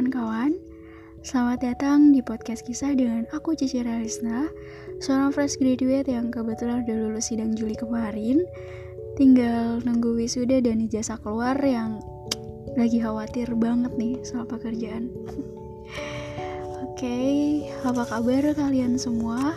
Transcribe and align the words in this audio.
kawan-kawan, 0.00 0.56
selamat 1.20 1.60
datang 1.60 2.08
di 2.08 2.24
podcast 2.24 2.64
kisah 2.64 2.96
dengan 2.96 3.28
aku 3.36 3.52
Cici 3.52 3.84
Realisna, 3.84 4.48
seorang 4.96 5.28
fresh 5.28 5.60
graduate 5.60 6.08
yang 6.08 6.32
kebetulan 6.32 6.88
udah 6.88 6.96
lulus 7.04 7.28
sidang 7.28 7.52
Juli 7.52 7.76
kemarin, 7.76 8.40
tinggal 9.20 9.76
nunggu 9.84 10.16
wisuda 10.16 10.64
dan 10.64 10.80
ijazah 10.88 11.20
keluar 11.20 11.60
yang 11.60 12.00
lagi 12.80 12.96
khawatir 12.96 13.52
banget 13.60 13.92
nih 14.00 14.16
soal 14.24 14.48
pekerjaan. 14.48 15.12
Oke, 16.80 16.96
okay, 16.96 17.68
apa 17.84 18.08
kabar 18.08 18.56
kalian 18.56 18.96
semua? 18.96 19.52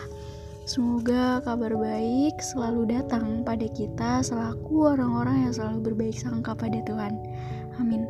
Semoga 0.68 1.40
kabar 1.40 1.72
baik 1.72 2.36
selalu 2.44 2.92
datang 2.92 3.48
pada 3.48 3.64
kita 3.72 4.20
selaku 4.20 4.92
orang-orang 4.92 5.48
yang 5.48 5.56
selalu 5.56 5.88
berbaik 5.88 6.20
sangka 6.20 6.52
pada 6.52 6.84
Tuhan. 6.84 7.16
Amin. 7.80 8.04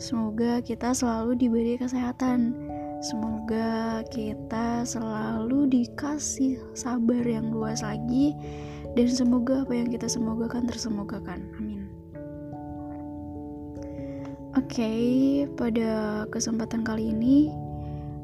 Semoga 0.00 0.64
kita 0.64 0.96
selalu 0.96 1.36
diberi 1.36 1.76
kesehatan. 1.76 2.56
Semoga 3.04 4.00
kita 4.08 4.80
selalu 4.88 5.68
dikasih 5.68 6.56
sabar 6.72 7.20
yang 7.20 7.52
luas 7.52 7.84
lagi 7.84 8.32
dan 8.96 9.12
semoga 9.12 9.60
apa 9.60 9.76
yang 9.76 9.92
kita 9.92 10.08
semogakan 10.08 10.64
tersemogakan. 10.64 11.44
Amin. 11.60 11.84
Oke, 14.56 14.82
okay, 14.82 15.04
pada 15.52 16.24
kesempatan 16.32 16.80
kali 16.80 17.12
ini 17.12 17.52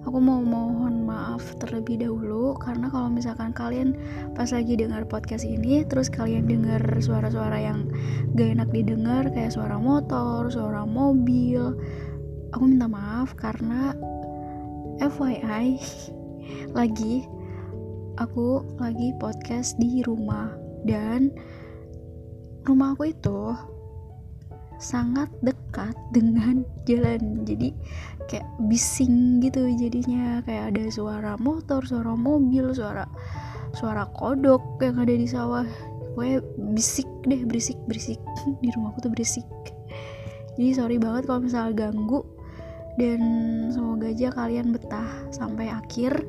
aku 0.06 0.22
mau 0.22 0.38
mohon 0.38 1.02
maaf 1.02 1.42
terlebih 1.58 1.98
dahulu 1.98 2.54
karena 2.62 2.86
kalau 2.88 3.10
misalkan 3.10 3.50
kalian 3.50 3.98
pas 4.38 4.48
lagi 4.54 4.78
dengar 4.78 5.02
podcast 5.04 5.42
ini 5.42 5.82
terus 5.82 6.06
kalian 6.06 6.46
dengar 6.46 6.80
suara-suara 7.02 7.58
yang 7.58 7.90
gak 8.38 8.54
enak 8.54 8.70
didengar 8.70 9.26
kayak 9.34 9.50
suara 9.50 9.76
motor, 9.76 10.46
suara 10.48 10.86
mobil 10.86 11.74
aku 12.54 12.64
minta 12.64 12.86
maaf 12.86 13.34
karena 13.34 13.92
FYI 15.02 15.76
lagi 16.72 17.26
aku 18.16 18.64
lagi 18.80 19.12
podcast 19.20 19.76
di 19.76 20.00
rumah. 20.04 20.48
Dan 20.86 21.34
rumah 22.64 22.94
aku 22.94 23.10
itu 23.10 23.52
sangat 24.76 25.28
dekat 25.40 25.96
dengan 26.12 26.64
jalan. 26.84 27.44
Jadi 27.44 27.72
kayak 28.28 28.46
bising 28.68 29.40
gitu 29.44 29.68
jadinya. 29.76 30.40
Kayak 30.44 30.76
ada 30.76 30.84
suara 30.92 31.32
motor 31.40 31.84
suara 31.84 32.12
mobil 32.16 32.72
suara 32.76 33.04
suara 33.76 34.08
kodok 34.16 34.80
yang 34.80 34.96
ada 35.00 35.14
di 35.14 35.28
sawah. 35.28 35.66
Pokoknya 36.16 36.40
bisik 36.72 37.08
deh 37.28 37.44
berisik 37.44 37.76
berisik. 37.84 38.20
Di 38.64 38.72
rumahku 38.72 39.04
tuh 39.04 39.12
berisik. 39.12 39.44
Jadi 40.56 40.72
sorry 40.72 40.96
banget 40.96 41.28
kalau 41.28 41.44
misalnya 41.44 41.88
ganggu. 41.88 42.24
Dan 42.96 43.20
semoga 43.68 44.08
aja 44.08 44.32
kalian 44.32 44.72
betah 44.72 45.28
sampai 45.28 45.68
akhir 45.68 46.24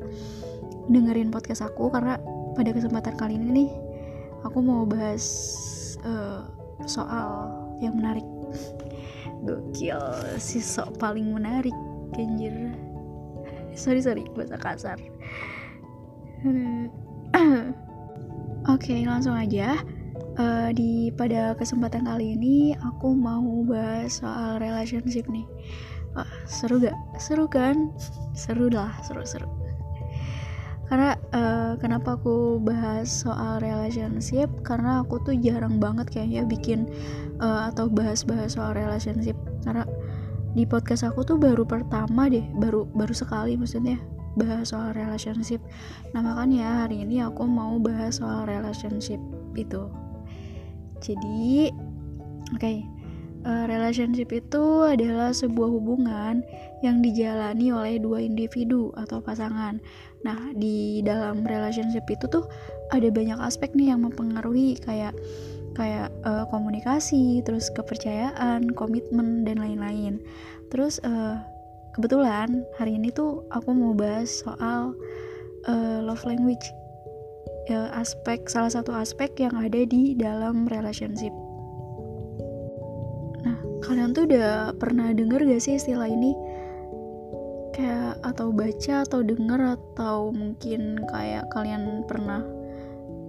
dengerin 0.92 1.32
podcast 1.32 1.64
aku. 1.64 1.88
Karena 1.88 2.20
pada 2.52 2.68
kesempatan 2.76 3.16
kali 3.16 3.40
ini 3.40 3.48
nih 3.64 3.70
aku 4.44 4.60
mau 4.60 4.84
bahas 4.84 5.24
uh, 6.04 6.44
soal 6.84 7.67
yang 7.82 7.98
menarik. 7.98 8.26
Gokil 9.44 10.00
si 10.42 10.58
sok 10.58 10.98
paling 10.98 11.30
menarik 11.30 11.74
anjir. 12.18 12.74
Sorry 13.78 14.02
sorry 14.02 14.24
bahasa 14.34 14.58
kasar. 14.58 14.98
Oke 17.38 17.74
okay, 18.66 19.00
langsung 19.06 19.38
aja. 19.38 19.78
Uh, 20.38 20.70
di 20.70 21.10
pada 21.18 21.50
kesempatan 21.58 22.06
kali 22.06 22.38
ini 22.38 22.70
aku 22.78 23.10
mau 23.10 23.66
bahas 23.66 24.22
soal 24.22 24.62
relationship 24.62 25.26
nih. 25.26 25.46
Wah, 26.14 26.30
seru 26.46 26.78
gak? 26.78 26.94
Seru 27.18 27.50
kan? 27.50 27.90
Seru 28.38 28.70
lah 28.70 28.94
seru 29.02 29.26
seru 29.26 29.57
karena 30.88 31.20
uh, 31.36 31.76
kenapa 31.76 32.16
aku 32.16 32.56
bahas 32.64 33.12
soal 33.12 33.60
relationship? 33.60 34.48
Karena 34.64 35.04
aku 35.04 35.20
tuh 35.20 35.36
jarang 35.36 35.76
banget 35.76 36.08
kayaknya 36.08 36.48
bikin 36.48 36.88
uh, 37.44 37.68
atau 37.68 37.92
bahas-bahas 37.92 38.56
soal 38.56 38.72
relationship. 38.72 39.36
Karena 39.62 39.84
di 40.56 40.64
podcast 40.64 41.04
aku 41.04 41.22
tuh 41.28 41.36
baru 41.36 41.68
pertama 41.68 42.32
deh 42.32 42.42
baru 42.56 42.88
baru 42.96 43.12
sekali 43.12 43.54
maksudnya 43.60 44.00
bahas 44.40 44.72
soal 44.72 44.96
relationship. 44.96 45.60
Nah 46.16 46.24
makanya 46.24 46.88
hari 46.88 47.04
ini 47.04 47.20
aku 47.20 47.44
mau 47.44 47.76
bahas 47.76 48.24
soal 48.24 48.48
relationship 48.48 49.20
itu. 49.60 49.92
Jadi 51.04 51.68
oke. 52.56 52.58
okay, 52.58 52.97
uh, 53.44 53.66
relationship 53.70 54.32
itu 54.32 54.88
adalah 54.88 55.30
sebuah 55.34 55.70
hubungan 55.70 56.42
yang 56.82 57.02
dijalani 57.02 57.74
oleh 57.74 57.98
dua 57.98 58.22
individu 58.22 58.94
atau 58.94 59.18
pasangan 59.18 59.82
Nah, 60.26 60.50
di 60.54 60.98
dalam 61.06 61.46
relationship 61.46 62.02
itu 62.10 62.26
tuh 62.26 62.46
ada 62.90 63.06
banyak 63.06 63.38
aspek 63.38 63.70
nih 63.78 63.94
yang 63.94 64.02
mempengaruhi 64.02 64.78
kayak 64.82 65.14
kayak 65.78 66.10
uh, 66.26 66.42
komunikasi, 66.50 67.38
terus 67.46 67.70
kepercayaan, 67.70 68.74
komitmen 68.74 69.46
dan 69.46 69.62
lain-lain. 69.62 70.18
Terus 70.74 70.98
uh, 71.06 71.38
kebetulan 71.94 72.66
hari 72.82 72.98
ini 72.98 73.14
tuh 73.14 73.46
aku 73.54 73.70
mau 73.70 73.94
bahas 73.94 74.42
soal 74.42 74.96
uh, 75.70 75.98
love 76.02 76.26
language. 76.26 76.66
Uh, 77.68 77.92
aspek 78.00 78.48
salah 78.48 78.72
satu 78.72 78.96
aspek 78.96 79.28
yang 79.38 79.52
ada 79.54 79.84
di 79.84 80.16
dalam 80.16 80.66
relationship. 80.72 81.47
Kalian 84.08 84.24
tuh 84.24 84.32
udah 84.32 84.72
pernah 84.80 85.12
denger 85.12 85.44
gak 85.52 85.60
sih 85.60 85.76
istilah 85.76 86.08
ini? 86.08 86.32
kayak 87.76 88.24
atau 88.24 88.48
baca 88.48 89.04
atau 89.04 89.20
denger 89.20 89.60
atau 89.76 90.32
mungkin 90.32 90.96
kayak 91.12 91.44
kalian 91.52 92.08
pernah 92.08 92.40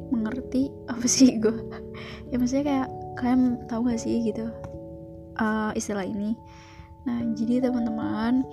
mengerti? 0.08 0.72
Apa 0.96 1.04
sih 1.04 1.36
gue 1.36 1.52
ya 2.32 2.40
maksudnya 2.40 2.64
kayak 2.64 2.88
kalian 3.20 3.60
tahu 3.68 3.92
gak 3.92 4.00
sih 4.00 4.24
gitu 4.24 4.48
uh, 5.36 5.76
istilah 5.76 6.08
ini? 6.08 6.40
Nah 7.04 7.28
jadi 7.36 7.60
teman-teman 7.60 8.48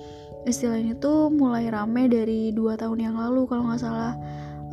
istilah 0.50 0.82
ini 0.82 0.98
tuh 0.98 1.31
mulai 1.31 1.70
rame 1.70 2.10
dari 2.10 2.50
dua 2.50 2.75
tahun 2.75 3.06
yang 3.06 3.15
lalu 3.22 3.47
kalau 3.47 3.70
nggak 3.70 3.86
salah. 3.86 4.19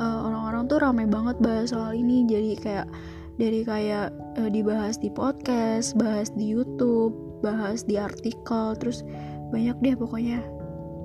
Uh, 0.02 0.26
orang-orang 0.26 0.66
tuh 0.66 0.82
rame 0.82 1.06
banget 1.06 1.38
bahas 1.38 1.70
soal 1.70 1.94
ini. 1.94 2.26
Jadi 2.26 2.58
kayak 2.58 2.90
dari 3.38 3.62
kayak 3.62 4.10
uh, 4.42 4.50
dibahas 4.50 4.98
di 4.98 5.14
podcast 5.14 5.94
bahas 5.94 6.34
di 6.34 6.50
YouTube 6.50 7.33
bahas 7.44 7.84
di 7.84 8.00
artikel 8.00 8.74
terus 8.80 9.04
banyak 9.52 9.76
deh 9.84 9.96
pokoknya. 10.00 10.40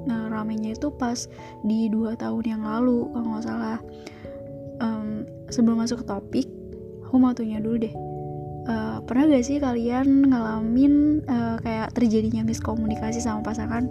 Nah 0.06 0.30
ramenya 0.30 0.78
itu 0.78 0.88
pas 0.94 1.26
di 1.66 1.90
dua 1.90 2.14
tahun 2.14 2.44
yang 2.46 2.62
lalu 2.62 3.10
kalau 3.10 3.28
nggak 3.34 3.44
salah. 3.44 3.78
Um, 4.78 5.26
sebelum 5.50 5.82
masuk 5.82 6.06
ke 6.06 6.06
topik 6.06 6.46
aku 7.02 7.18
mau 7.18 7.34
tanya 7.34 7.58
dulu 7.58 7.82
deh. 7.82 7.94
Uh, 8.68 9.00
pernah 9.08 9.32
gak 9.32 9.48
sih 9.48 9.56
kalian 9.56 10.28
ngalamin 10.28 11.24
uh, 11.24 11.56
kayak 11.64 11.88
terjadinya 11.96 12.44
miskomunikasi 12.44 13.18
sama 13.18 13.40
pasangan? 13.40 13.88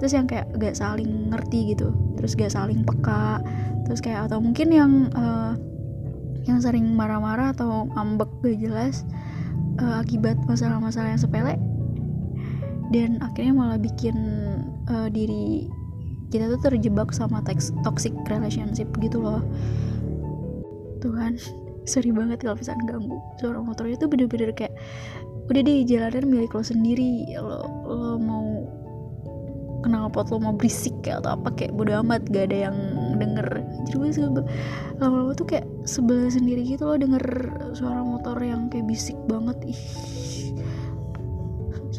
Terus 0.00 0.16
yang 0.16 0.26
kayak 0.26 0.48
gak 0.58 0.74
saling 0.74 1.28
ngerti 1.30 1.76
gitu 1.76 1.92
terus 2.24 2.40
gak 2.40 2.56
saling 2.56 2.80
peka 2.88 3.44
terus 3.84 4.00
kayak 4.00 4.32
atau 4.32 4.40
mungkin 4.40 4.72
yang 4.72 4.92
uh, 5.12 5.52
yang 6.48 6.56
sering 6.56 6.96
marah-marah 6.96 7.52
atau 7.52 7.84
ngambek 7.92 8.32
gak 8.40 8.56
jelas 8.56 9.04
uh, 9.76 10.00
akibat 10.00 10.40
masalah-masalah 10.48 11.12
yang 11.12 11.20
sepele 11.20 11.60
dan 12.94 13.18
akhirnya 13.18 13.50
malah 13.58 13.78
bikin 13.82 14.14
uh, 14.86 15.10
diri 15.10 15.66
kita 16.30 16.46
tuh 16.54 16.70
terjebak 16.70 17.10
sama 17.10 17.42
toxic 17.82 18.14
relationship 18.30 18.86
gitu 19.02 19.18
loh. 19.18 19.42
Tuhan 21.02 21.34
sorry 21.90 22.14
banget 22.14 22.46
kalau 22.46 22.54
bisa 22.54 22.78
ganggu 22.86 23.18
suara 23.42 23.58
motornya. 23.58 23.98
Tuh 23.98 24.06
bener-bener 24.06 24.54
kayak 24.54 24.78
udah 25.50 25.60
deh 25.60 25.82
jalanan 25.82 26.24
milik 26.30 26.54
lo 26.54 26.62
sendiri. 26.62 27.34
Lo, 27.34 27.66
lo 27.90 28.14
mau 28.22 28.46
kenal 29.82 30.08
pot 30.08 30.30
lo 30.30 30.38
mau 30.38 30.54
berisik 30.54 30.94
kayak 31.02 31.26
atau 31.26 31.34
apa 31.36 31.50
kayak 31.58 31.74
bodo 31.74 31.98
amat 31.98 32.22
gak 32.30 32.46
ada 32.54 32.70
yang 32.70 32.76
denger. 33.18 33.46
Jadi 33.90 33.94
gue 33.98 34.42
lama-lama 35.02 35.34
tuh 35.34 35.50
kayak 35.50 35.66
sebelah 35.82 36.30
sendiri 36.30 36.62
gitu 36.62 36.86
loh 36.86 36.94
denger 36.94 37.26
suara 37.74 38.06
motor 38.06 38.38
yang 38.38 38.70
kayak 38.70 38.86
bisik 38.86 39.18
banget. 39.26 39.58
Ih 39.74 39.82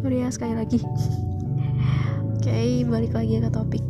sorry 0.05 0.21
ya 0.21 0.29
sekali 0.29 0.53
lagi. 0.53 0.77
Okay, 2.37 2.85
balik 2.85 3.17
lagi 3.17 3.41
ke 3.41 3.49
topik. 3.49 3.81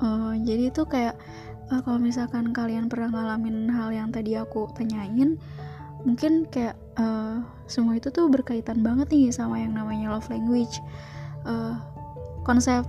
Uh, 0.00 0.32
jadi 0.40 0.72
itu 0.72 0.88
kayak 0.88 1.20
uh, 1.68 1.84
kalau 1.84 2.00
misalkan 2.00 2.48
kalian 2.56 2.88
pernah 2.88 3.12
ngalamin 3.12 3.68
hal 3.68 3.92
yang 3.92 4.08
tadi 4.08 4.32
aku 4.40 4.72
tanyain 4.72 5.36
mungkin 6.08 6.48
kayak 6.48 6.80
uh, 6.96 7.44
semua 7.68 8.00
itu 8.00 8.08
tuh 8.08 8.32
berkaitan 8.32 8.80
banget 8.80 9.12
nih 9.12 9.28
sama 9.28 9.60
yang 9.60 9.76
namanya 9.76 10.16
love 10.16 10.32
language. 10.32 10.80
Uh, 11.44 11.76
konsep 12.48 12.88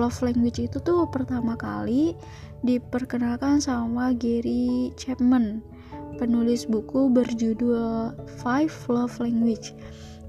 love 0.00 0.16
language 0.24 0.56
itu 0.56 0.80
tuh 0.80 1.04
pertama 1.12 1.52
kali 1.60 2.16
diperkenalkan 2.64 3.60
sama 3.60 4.16
Gary 4.16 4.96
Chapman 4.96 5.60
penulis 6.16 6.64
buku 6.64 7.12
berjudul 7.12 8.16
Five 8.40 8.72
Love 8.88 9.20
Language 9.20 9.76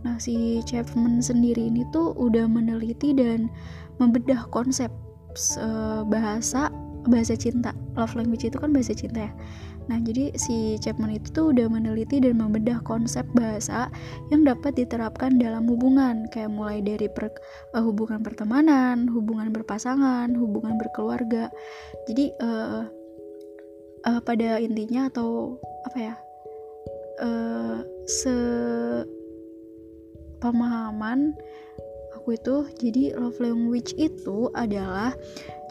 Nah, 0.07 0.15
si 0.21 0.63
Chapman 0.63 1.19
sendiri 1.19 1.67
ini 1.67 1.83
tuh 1.91 2.15
udah 2.15 2.47
meneliti 2.47 3.11
dan 3.11 3.51
membedah 3.99 4.47
konsep 4.51 4.91
uh, 5.59 6.07
bahasa 6.07 6.71
bahasa 7.07 7.35
cinta. 7.35 7.75
Love 7.95 8.15
language 8.19 8.47
itu 8.47 8.57
kan 8.59 8.71
bahasa 8.71 8.95
cinta 8.95 9.27
ya. 9.27 9.33
Nah, 9.89 9.97
jadi 9.97 10.37
si 10.37 10.77
Chapman 10.77 11.17
itu 11.17 11.33
tuh 11.33 11.49
udah 11.49 11.65
meneliti 11.65 12.21
dan 12.21 12.37
membedah 12.37 12.77
konsep 12.85 13.25
bahasa 13.33 13.89
yang 14.29 14.45
dapat 14.45 14.77
diterapkan 14.77 15.41
dalam 15.41 15.65
hubungan, 15.65 16.29
kayak 16.29 16.53
mulai 16.53 16.77
dari 16.79 17.09
per, 17.09 17.33
uh, 17.73 17.81
hubungan 17.81 18.21
pertemanan, 18.21 19.09
hubungan 19.09 19.49
berpasangan, 19.49 20.29
hubungan 20.37 20.77
berkeluarga. 20.77 21.49
Jadi 22.05 22.29
uh, 22.37 22.85
uh, 24.05 24.21
pada 24.21 24.61
intinya 24.61 25.09
atau 25.09 25.57
apa 25.89 25.97
ya? 25.97 26.15
Uh, 27.19 27.83
se 28.07 28.31
pemahaman 30.39 31.35
aku 32.29 32.35
itu 32.35 32.55
jadi 32.77 33.03
love 33.15 33.39
language 33.39 33.95
itu 33.95 34.51
adalah 34.53 35.15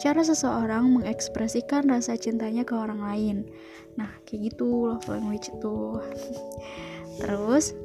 cara 0.01 0.21
seseorang 0.23 0.91
mengekspresikan 0.97 1.87
rasa 1.87 2.15
cintanya 2.15 2.63
ke 2.63 2.73
orang 2.73 3.03
lain. 3.03 3.37
Nah 3.99 4.09
kayak 4.25 4.53
gitu 4.53 4.91
love 4.95 5.07
language 5.07 5.51
itu. 5.51 5.77
Terus 7.21 7.75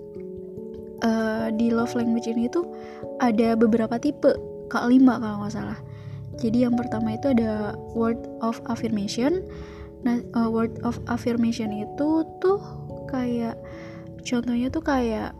uh, 1.02 1.50
di 1.54 1.70
love 1.70 1.94
language 1.94 2.31
ini 2.31 2.48
tuh 2.48 2.66
ada 3.20 3.54
beberapa 3.54 3.98
tipe 4.00 4.32
kak 4.72 4.87
lima 4.88 5.20
kalau 5.20 5.44
nggak 5.44 5.54
salah. 5.54 5.78
Jadi 6.34 6.66
yang 6.66 6.75
pertama 6.75 7.14
itu 7.14 7.30
ada 7.30 7.78
word 7.94 8.19
of 8.42 8.58
affirmation. 8.66 9.44
Nah 10.02 10.19
uh, 10.34 10.50
word 10.50 10.82
of 10.82 10.98
affirmation 11.06 11.70
itu 11.70 12.26
tuh 12.42 12.58
kayak 13.06 13.54
contohnya 14.26 14.66
tuh 14.72 14.82
kayak 14.82 15.30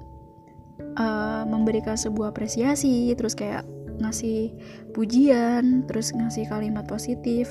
uh, 0.99 1.43
memberikan 1.47 1.94
sebuah 1.99 2.35
apresiasi 2.35 3.12
terus 3.15 3.35
kayak 3.35 3.67
ngasih 4.03 4.50
pujian 4.91 5.87
terus 5.87 6.11
ngasih 6.15 6.47
kalimat 6.50 6.87
positif. 6.87 7.50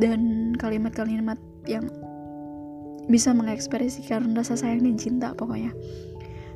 Dan 0.00 0.52
kalimat-kalimat 0.56 1.36
yang 1.68 1.84
bisa 3.06 3.34
mengekspresikan 3.36 4.32
rasa 4.32 4.56
sayang 4.56 4.86
dan 4.88 4.96
cinta 4.96 5.28
pokoknya. 5.36 5.74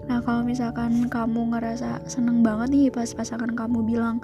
Nah 0.07 0.23
kalau 0.23 0.47
misalkan 0.47 1.11
kamu 1.11 1.53
ngerasa 1.53 2.07
seneng 2.07 2.41
banget 2.41 2.71
nih 2.71 2.89
pas 2.95 3.11
pasangan 3.11 3.51
kamu 3.53 3.83
bilang 3.83 4.23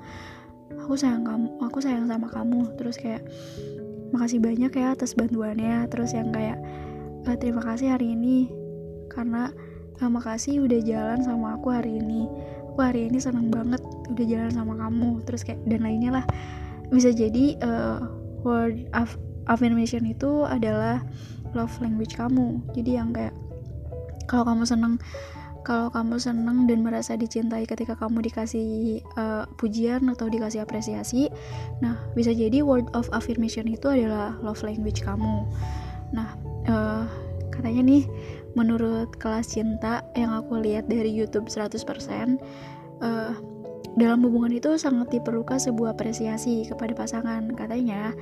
aku 0.79 0.94
sayang 0.94 1.27
kamu 1.27 1.49
aku 1.61 1.79
sayang 1.83 2.06
sama 2.06 2.31
kamu 2.31 2.71
terus 2.79 2.97
kayak 2.97 3.27
makasih 4.15 4.39
banyak 4.39 4.73
ya 4.73 4.94
atas 4.94 5.12
bantuannya 5.19 5.91
terus 5.91 6.15
yang 6.15 6.31
kayak 6.31 6.59
eh, 7.27 7.37
terima 7.37 7.62
kasih 7.67 7.99
hari 7.99 8.15
ini 8.15 8.49
karena 9.11 9.50
terima 10.03 10.19
kasih 10.19 10.67
udah 10.67 10.83
jalan 10.83 11.23
sama 11.23 11.55
aku 11.55 11.71
hari 11.71 12.03
ini. 12.03 12.27
Aku 12.75 12.83
hari 12.83 13.07
ini 13.07 13.23
seneng 13.23 13.55
banget 13.55 13.79
udah 14.11 14.27
jalan 14.27 14.51
sama 14.51 14.75
kamu. 14.75 15.23
Terus 15.23 15.47
kayak 15.47 15.63
dan 15.71 15.87
lainnya 15.87 16.11
lah. 16.11 16.25
Bisa 16.91 17.15
jadi 17.15 17.55
uh, 17.63 18.03
word 18.43 18.91
of 18.99 19.15
affirmation 19.47 20.03
itu 20.03 20.43
adalah 20.43 21.07
love 21.55 21.71
language 21.79 22.19
kamu. 22.19 22.59
Jadi 22.75 22.99
yang 22.99 23.15
kayak 23.15 23.31
kalau 24.27 24.43
kamu 24.43 24.67
seneng 24.67 24.99
kalau 25.63 25.87
kamu 25.95 26.19
seneng 26.19 26.67
dan 26.67 26.83
merasa 26.83 27.15
dicintai 27.15 27.63
ketika 27.71 27.95
kamu 27.95 28.27
dikasih 28.27 28.99
uh, 29.15 29.47
pujian 29.55 30.03
atau 30.11 30.27
dikasih 30.27 30.67
apresiasi 30.67 31.31
nah 31.79 31.95
bisa 32.19 32.35
jadi 32.35 32.67
word 32.67 32.91
of 32.99 33.07
affirmation 33.15 33.71
itu 33.71 33.87
adalah 33.87 34.35
love 34.43 34.59
language 34.67 35.07
kamu. 35.07 35.47
Nah 36.11 36.35
uh, 36.67 37.07
katanya 37.55 37.87
nih 37.87 38.03
menurut 38.53 39.15
kelas 39.17 39.57
cinta 39.57 40.05
yang 40.17 40.33
aku 40.37 40.61
lihat 40.61 40.89
dari 40.89 41.09
YouTube 41.09 41.49
100% 41.49 41.73
uh, 43.01 43.33
dalam 43.93 44.25
hubungan 44.25 44.53
itu 44.57 44.81
sangat 44.81 45.13
diperlukan 45.13 45.61
sebuah 45.61 45.97
apresiasi 45.97 46.65
kepada 46.65 46.97
pasangan. 46.97 47.53
Katanya 47.53 48.17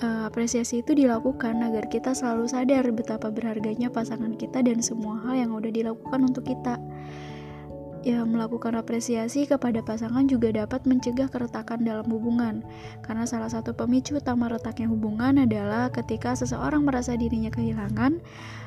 uh, 0.00 0.28
apresiasi 0.28 0.80
itu 0.80 0.96
dilakukan 0.96 1.60
agar 1.60 1.86
kita 1.92 2.16
selalu 2.16 2.48
sadar 2.48 2.84
betapa 2.90 3.28
berharganya 3.28 3.92
pasangan 3.92 4.32
kita 4.34 4.64
dan 4.64 4.80
semua 4.80 5.20
hal 5.28 5.34
yang 5.36 5.50
udah 5.52 5.70
dilakukan 5.70 6.20
untuk 6.24 6.48
kita 6.48 6.80
ya 8.04 8.20
melakukan 8.22 8.76
apresiasi 8.76 9.48
kepada 9.48 9.80
pasangan 9.80 10.28
juga 10.28 10.52
dapat 10.52 10.84
mencegah 10.84 11.32
keretakan 11.32 11.82
dalam 11.82 12.04
hubungan. 12.12 12.60
Karena 13.00 13.24
salah 13.24 13.48
satu 13.48 13.72
pemicu 13.72 14.20
utama 14.20 14.52
retaknya 14.52 14.92
hubungan 14.92 15.40
adalah 15.40 15.88
ketika 15.88 16.36
seseorang 16.36 16.84
merasa 16.84 17.16
dirinya 17.16 17.48
kehilangan 17.48 18.20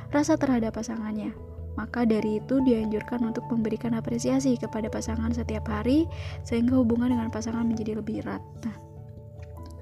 rasa 0.10 0.36
terhadap 0.42 0.74
pasangannya. 0.74 1.38
Maka 1.78 2.10
dari 2.10 2.42
itu 2.42 2.58
dianjurkan 2.66 3.22
untuk 3.22 3.46
memberikan 3.54 3.94
apresiasi 3.94 4.58
kepada 4.58 4.90
pasangan 4.90 5.30
setiap 5.30 5.70
hari 5.70 6.10
sehingga 6.42 6.74
hubungan 6.74 7.14
dengan 7.14 7.30
pasangan 7.30 7.62
menjadi 7.62 8.02
lebih 8.02 8.26
erat. 8.26 8.42
Nah 8.66 8.88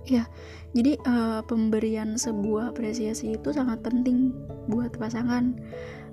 ya 0.06 0.30
jadi 0.78 1.02
uh, 1.02 1.42
pemberian 1.50 2.13
sebuah 2.16 2.78
apresiasi 2.78 3.36
itu 3.36 3.50
sangat 3.50 3.81
penting 3.81 4.31
buat 4.69 4.94
pasangan 5.02 5.57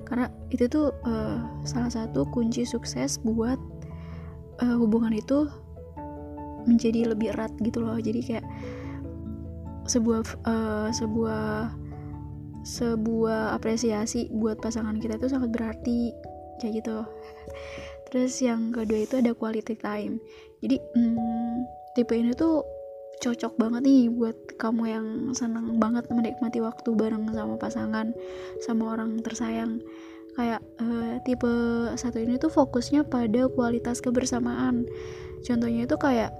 karena 0.05 0.27
itu 0.53 0.69
tuh 0.69 0.93
uh, 1.07 1.41
salah 1.65 1.91
satu 1.91 2.27
kunci 2.31 2.67
sukses 2.67 3.19
buat 3.23 3.59
uh, 4.61 4.77
hubungan 4.79 5.15
itu 5.15 5.49
menjadi 6.67 7.11
lebih 7.15 7.35
erat 7.35 7.51
gitu 7.63 7.83
loh. 7.83 7.99
Jadi 7.99 8.21
kayak 8.23 8.47
sebuah 9.91 10.23
uh, 10.47 10.89
sebuah 10.95 11.75
sebuah 12.63 13.59
apresiasi 13.59 14.31
buat 14.31 14.63
pasangan 14.63 14.95
kita 15.03 15.19
itu 15.19 15.27
sangat 15.27 15.51
berarti 15.51 16.15
kayak 16.63 16.83
gitu. 16.83 17.03
Terus 18.13 18.39
yang 18.45 18.71
kedua 18.71 19.03
itu 19.03 19.19
ada 19.19 19.35
quality 19.35 19.75
time. 19.75 20.23
Jadi 20.63 20.79
hmm, 20.79 21.67
tipe 21.99 22.15
ini 22.15 22.31
tuh 22.37 22.63
cocok 23.23 23.55
banget 23.55 23.83
nih 23.87 24.11
buat 24.11 24.35
kamu 24.59 24.83
yang 24.91 25.07
senang 25.39 25.79
banget 25.79 26.11
menikmati 26.11 26.59
waktu 26.59 26.91
bareng 26.91 27.31
sama 27.31 27.55
pasangan 27.55 28.11
sama 28.59 28.99
orang 28.99 29.23
tersayang. 29.23 29.79
Kayak 30.35 30.65
uh, 30.83 31.23
tipe 31.23 31.55
satu 31.95 32.19
ini 32.19 32.43
tuh 32.43 32.51
fokusnya 32.51 33.07
pada 33.07 33.47
kualitas 33.47 34.03
kebersamaan. 34.03 34.91
Contohnya 35.47 35.87
itu 35.87 35.95
kayak 35.95 36.35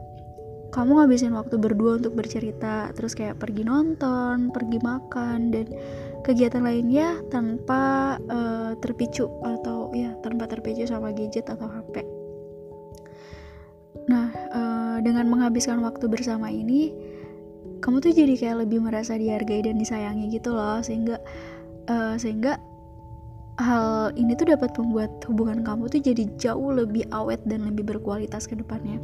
kamu 0.73 1.05
ngabisin 1.05 1.37
waktu 1.37 1.61
berdua 1.61 2.01
untuk 2.01 2.17
bercerita 2.17 2.89
terus 2.97 3.13
kayak 3.13 3.37
pergi 3.37 3.61
nonton 3.61 4.49
pergi 4.49 4.81
makan 4.81 5.53
dan 5.53 5.69
kegiatan 6.25 6.65
lainnya 6.65 7.21
tanpa 7.29 8.17
uh, 8.33 8.73
terpicu 8.81 9.29
atau 9.45 9.93
ya 9.93 10.17
tanpa 10.25 10.49
terpicu 10.49 10.89
sama 10.89 11.13
gadget 11.13 11.45
atau 11.53 11.69
HP 11.69 12.12
dengan 15.03 15.29
menghabiskan 15.29 15.83
waktu 15.83 16.07
bersama 16.09 16.49
ini 16.49 16.95
kamu 17.83 17.99
tuh 17.99 18.15
jadi 18.15 18.35
kayak 18.39 18.57
lebih 18.67 18.79
merasa 18.79 19.19
dihargai 19.19 19.67
dan 19.67 19.77
disayangi 19.77 20.31
gitu 20.31 20.55
loh. 20.55 20.79
Sehingga 20.81 21.19
uh, 21.91 22.15
sehingga 22.15 22.63
hal 23.61 24.15
ini 24.17 24.33
tuh 24.39 24.49
dapat 24.49 24.73
membuat 24.79 25.13
hubungan 25.29 25.61
kamu 25.67 25.91
tuh 25.91 26.01
jadi 26.01 26.25
jauh 26.41 26.73
lebih 26.73 27.05
awet 27.13 27.43
dan 27.45 27.67
lebih 27.69 27.85
berkualitas 27.85 28.49
ke 28.49 28.55
depannya. 28.55 29.03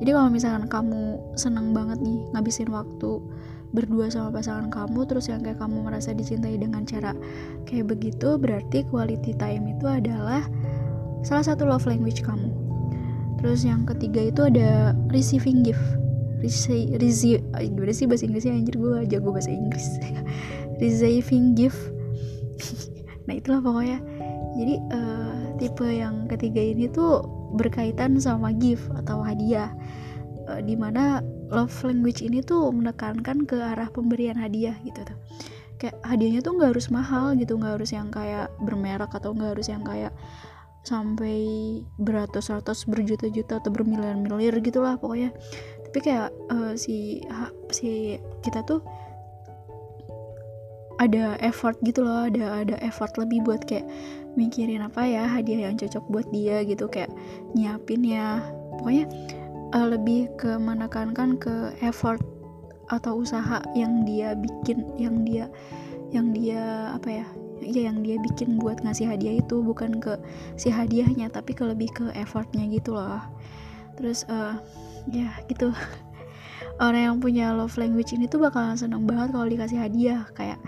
Jadi 0.00 0.10
kalau 0.10 0.30
misalkan 0.30 0.66
kamu 0.70 1.18
seneng 1.34 1.74
banget 1.76 1.98
nih 2.00 2.22
ngabisin 2.32 2.70
waktu 2.70 3.20
berdua 3.72 4.12
sama 4.12 4.28
pasangan 4.28 4.68
kamu 4.68 5.08
terus 5.08 5.32
yang 5.32 5.40
kayak 5.40 5.56
kamu 5.56 5.80
merasa 5.80 6.12
dicintai 6.12 6.60
dengan 6.60 6.84
cara 6.84 7.16
kayak 7.64 7.88
begitu 7.96 8.36
berarti 8.36 8.84
quality 8.92 9.32
time 9.40 9.72
itu 9.72 9.88
adalah 9.88 10.44
salah 11.24 11.44
satu 11.44 11.64
love 11.64 11.88
language 11.88 12.20
kamu 12.20 12.52
terus 13.42 13.66
yang 13.66 13.82
ketiga 13.84 14.30
itu 14.30 14.40
ada 14.46 14.94
receiving 15.10 15.66
gift. 15.66 15.82
Receive 16.42 16.98
receive 16.98 17.42
gimana 17.54 17.92
sih 17.94 18.06
bahasa 18.06 18.26
Inggrisnya? 18.26 18.54
Anjir 18.54 18.74
gue 18.78 18.96
jago 19.10 19.30
bahasa 19.34 19.50
Inggris. 19.50 19.86
Receiving 20.82 21.58
gift. 21.58 21.78
Nah 23.22 23.38
itulah 23.38 23.62
pokoknya. 23.62 24.02
Jadi 24.58 24.74
uh, 24.90 25.54
tipe 25.54 25.86
yang 25.86 26.26
ketiga 26.26 26.58
ini 26.58 26.90
tuh 26.90 27.22
berkaitan 27.54 28.18
sama 28.18 28.50
gift 28.50 28.90
atau 28.98 29.22
hadiah. 29.22 29.70
Uh, 30.50 30.58
di 30.58 30.74
mana 30.74 31.22
love 31.54 31.70
language 31.86 32.18
ini 32.18 32.42
tuh 32.42 32.74
menekankan 32.74 33.46
ke 33.46 33.54
arah 33.54 33.86
pemberian 33.94 34.34
hadiah 34.34 34.74
gitu 34.82 35.06
tuh. 35.06 35.18
Kayak 35.78 36.02
hadiahnya 36.02 36.40
tuh 36.42 36.58
nggak 36.58 36.74
harus 36.74 36.90
mahal 36.90 37.38
gitu 37.38 37.54
nggak 37.54 37.78
harus 37.78 37.94
yang 37.94 38.10
kayak 38.10 38.50
bermerek 38.58 39.14
atau 39.14 39.30
nggak 39.30 39.54
harus 39.54 39.70
yang 39.70 39.86
kayak 39.86 40.10
sampai 40.82 41.38
beratus-ratus 41.98 42.90
berjuta-juta 42.90 43.62
atau 43.62 43.70
bermiliar-miliar 43.70 44.58
gitulah 44.58 44.98
pokoknya. 44.98 45.30
Tapi 45.88 45.98
kayak 46.02 46.30
uh, 46.50 46.74
si 46.74 47.22
ha, 47.30 47.50
si 47.70 48.18
kita 48.42 48.66
tuh 48.66 48.82
ada 50.98 51.34
effort 51.42 51.74
gitu 51.82 52.06
loh 52.06 52.30
ada 52.30 52.62
ada 52.62 52.76
effort 52.84 53.10
lebih 53.18 53.42
buat 53.42 53.66
kayak 53.66 53.86
mikirin 54.38 54.86
apa 54.86 55.02
ya 55.02 55.26
hadiah 55.26 55.70
yang 55.70 55.74
cocok 55.74 56.04
buat 56.08 56.26
dia 56.30 56.62
gitu 56.66 56.90
kayak 56.90 57.10
nyiapin 57.54 58.02
ya. 58.02 58.42
Pokoknya 58.78 59.06
uh, 59.74 59.86
lebih 59.86 60.30
ke 60.34 60.58
menekankan 60.58 61.38
ke 61.38 61.74
effort 61.82 62.22
atau 62.90 63.22
usaha 63.22 63.62
yang 63.72 64.04
dia 64.04 64.36
bikin 64.36 64.84
yang 65.00 65.24
dia 65.24 65.48
yang 66.12 66.34
dia 66.34 66.92
apa 66.92 67.08
ya 67.08 67.26
ya 67.62 67.88
yang 67.88 68.02
dia 68.02 68.18
bikin 68.18 68.58
buat 68.58 68.82
ngasih 68.82 69.08
hadiah 69.08 69.38
itu 69.38 69.62
bukan 69.62 70.02
ke 70.02 70.18
si 70.58 70.68
hadiahnya 70.68 71.30
tapi 71.30 71.54
ke 71.54 71.62
lebih 71.64 71.88
ke 71.94 72.10
effortnya 72.18 72.66
gitu 72.68 72.98
loh. 72.98 73.22
Terus 73.96 74.26
uh, 74.28 74.58
ya 75.08 75.30
gitu. 75.46 75.70
Orang 76.82 77.02
yang 77.02 77.16
punya 77.22 77.54
love 77.54 77.78
language 77.78 78.12
ini 78.16 78.26
tuh 78.26 78.42
bakalan 78.42 78.74
seneng 78.74 79.06
banget 79.06 79.30
kalau 79.32 79.46
dikasih 79.46 79.78
hadiah. 79.78 80.26
Kayak 80.34 80.58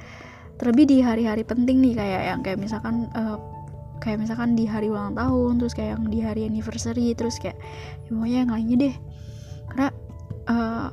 terlebih 0.56 0.86
di 0.86 0.98
hari-hari 1.02 1.42
penting 1.42 1.82
nih 1.82 1.94
kayak 1.98 2.22
yang 2.30 2.40
kayak 2.46 2.58
misalkan 2.62 3.10
uh, 3.18 3.36
kayak 3.98 4.22
misalkan 4.22 4.54
di 4.54 4.68
hari 4.68 4.92
ulang 4.92 5.16
tahun 5.18 5.58
terus 5.58 5.74
kayak 5.74 5.98
yang 5.98 6.04
di 6.12 6.18
hari 6.20 6.42
anniversary 6.46 7.16
terus 7.16 7.40
kayak 7.40 7.58
ya 8.06 8.10
pokoknya 8.14 8.38
yang 8.46 8.52
lainnya 8.52 8.76
deh. 8.78 8.94
Karena 9.70 9.88
uh, 10.48 10.88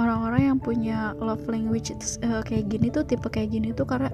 orang-orang 0.00 0.42
yang 0.48 0.58
punya 0.58 1.12
love 1.20 1.44
language 1.44 1.92
uh, 2.24 2.40
kayak 2.40 2.72
gini 2.72 2.88
tuh 2.88 3.04
tipe 3.04 3.28
kayak 3.28 3.52
gini 3.52 3.76
tuh 3.76 3.84
karena 3.84 4.08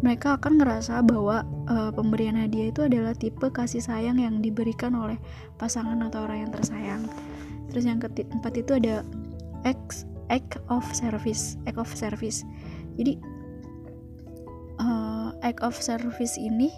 mereka 0.00 0.40
akan 0.40 0.56
ngerasa 0.56 1.04
bahwa 1.04 1.44
uh, 1.68 1.92
pemberian 1.92 2.40
hadiah 2.40 2.72
itu 2.72 2.88
adalah 2.88 3.12
tipe 3.12 3.44
kasih 3.52 3.84
sayang 3.84 4.16
yang 4.16 4.40
diberikan 4.40 4.96
oleh 4.96 5.20
pasangan 5.60 6.00
atau 6.08 6.24
orang 6.24 6.48
yang 6.48 6.52
tersayang. 6.52 7.02
Terus 7.68 7.84
yang 7.84 8.00
keempat 8.00 8.52
itu 8.56 8.72
ada 8.80 9.04
act 9.68 10.08
act 10.32 10.56
of 10.72 10.82
service 10.96 11.60
act 11.68 11.76
of 11.76 11.90
service. 11.92 12.40
Jadi 12.96 13.20
uh, 14.80 15.36
act 15.44 15.60
of 15.60 15.76
service 15.76 16.40
ini 16.40 16.72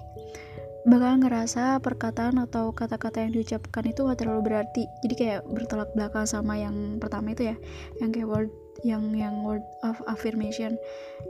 bakal 0.88 1.20
ngerasa 1.20 1.78
perkataan 1.84 2.40
atau 2.40 2.72
kata-kata 2.72 3.20
yang 3.20 3.36
diucapkan 3.36 3.84
itu 3.84 4.08
gak 4.08 4.24
terlalu 4.24 4.52
berarti. 4.52 4.88
Jadi 5.04 5.14
kayak 5.14 5.40
bertolak 5.46 5.92
belakang 5.92 6.24
sama 6.24 6.56
yang 6.56 6.96
pertama 6.96 7.36
itu 7.36 7.52
ya 7.52 7.56
yang 8.00 8.10
kayak 8.10 8.28
word 8.28 8.50
yang 8.86 9.12
yang 9.12 9.44
word 9.44 9.62
of 9.84 10.00
affirmation. 10.08 10.80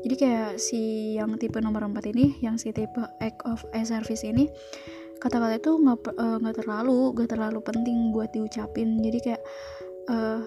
Jadi 0.07 0.15
kayak 0.15 0.51
si 0.63 1.15
yang 1.19 1.35
tipe 1.41 1.59
nomor 1.59 1.85
4 1.85 2.13
ini 2.15 2.39
yang 2.45 2.55
si 2.61 2.71
tipe 2.71 3.03
act 3.19 3.43
of 3.45 3.65
a 3.75 3.83
service 3.83 4.23
ini 4.23 4.47
kata-kata 5.19 5.59
itu 5.59 5.75
nggak 5.75 6.15
uh, 6.15 6.55
terlalu 6.55 7.11
nggak 7.19 7.31
terlalu 7.35 7.59
penting 7.65 8.15
buat 8.15 8.31
diucapin. 8.31 9.03
Jadi 9.03 9.19
kayak 9.19 9.43
kata 10.09 10.45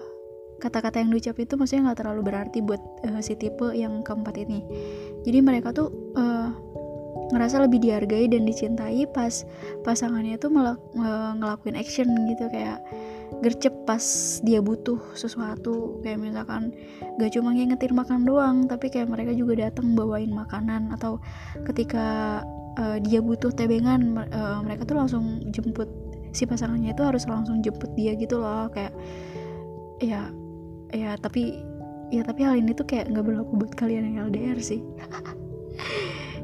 kata-kata 0.62 1.02
yang 1.02 1.10
diucap 1.10 1.36
itu 1.42 1.54
maksudnya 1.58 1.90
nggak 1.90 2.00
terlalu 2.06 2.20
berarti 2.22 2.58
buat 2.62 2.82
uh, 3.10 3.20
si 3.20 3.34
tipe 3.34 3.74
yang 3.74 4.00
keempat 4.06 4.38
ini. 4.38 4.62
Jadi 5.26 5.38
mereka 5.42 5.74
tuh 5.74 5.90
uh, 6.14 6.54
ngerasa 7.32 7.64
lebih 7.64 7.80
dihargai 7.80 8.28
dan 8.28 8.44
dicintai 8.44 9.08
pas 9.08 9.48
pasangannya 9.82 10.36
tuh 10.36 10.52
ngelakuin 11.40 11.80
action 11.80 12.06
gitu 12.28 12.46
kayak 12.52 12.84
gercep 13.40 13.72
pas 13.88 14.04
dia 14.44 14.60
butuh 14.60 15.00
sesuatu. 15.16 15.98
Kayak 16.04 16.20
misalkan 16.20 16.76
gak 17.16 17.32
cuma 17.32 17.56
ngingetin 17.56 17.96
makan 17.96 18.28
doang 18.28 18.56
tapi 18.68 18.92
kayak 18.92 19.08
mereka 19.08 19.32
juga 19.32 19.68
datang 19.68 19.96
bawain 19.96 20.28
makanan 20.28 20.92
atau 20.92 21.16
ketika 21.64 22.40
uh, 22.76 23.00
dia 23.00 23.24
butuh 23.24 23.48
tebengan 23.48 24.28
uh, 24.30 24.60
mereka 24.60 24.84
tuh 24.84 25.00
langsung 25.00 25.40
jemput 25.48 25.88
si 26.32 26.44
pasangannya 26.44 26.92
itu 26.92 27.04
harus 27.04 27.24
langsung 27.24 27.64
jemput 27.64 27.88
dia 27.96 28.12
gitu 28.12 28.36
loh. 28.44 28.68
Kayak 28.68 28.92
ya 30.04 30.28
ya 30.92 31.16
tapi 31.16 31.56
ya 32.12 32.20
tapi 32.20 32.44
hal 32.44 32.60
ini 32.60 32.76
tuh 32.76 32.84
kayak 32.84 33.08
nggak 33.08 33.24
berlaku 33.24 33.56
buat 33.56 33.72
kalian 33.72 34.12
yang 34.12 34.28
LDR 34.28 34.60
sih. 34.60 34.84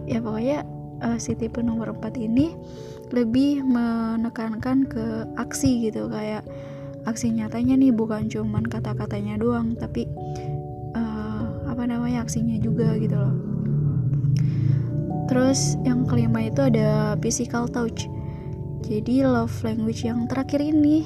Ya 0.08 0.24
pokoknya 0.24 0.64
uh, 1.02 1.18
si 1.18 1.34
tipe 1.34 1.60
nomor 1.62 1.94
4 1.94 2.14
ini 2.18 2.54
lebih 3.14 3.64
menekankan 3.64 4.84
ke 4.84 5.04
aksi 5.40 5.88
gitu 5.88 6.12
kayak 6.12 6.44
aksi 7.08 7.32
nyatanya 7.32 7.80
nih 7.80 7.92
bukan 7.94 8.28
cuman 8.28 8.68
kata-katanya 8.68 9.40
doang 9.40 9.72
tapi 9.78 10.04
uh, 10.92 11.64
apa 11.70 11.82
namanya 11.88 12.26
aksinya 12.26 12.60
juga 12.60 12.98
gitu 13.00 13.16
loh. 13.16 13.34
Terus 15.28 15.76
yang 15.84 16.08
kelima 16.08 16.48
itu 16.48 16.64
ada 16.64 17.16
physical 17.20 17.68
touch. 17.68 18.08
Jadi 18.84 19.20
love 19.24 19.52
language 19.60 20.04
yang 20.04 20.24
terakhir 20.24 20.64
ini 20.64 21.04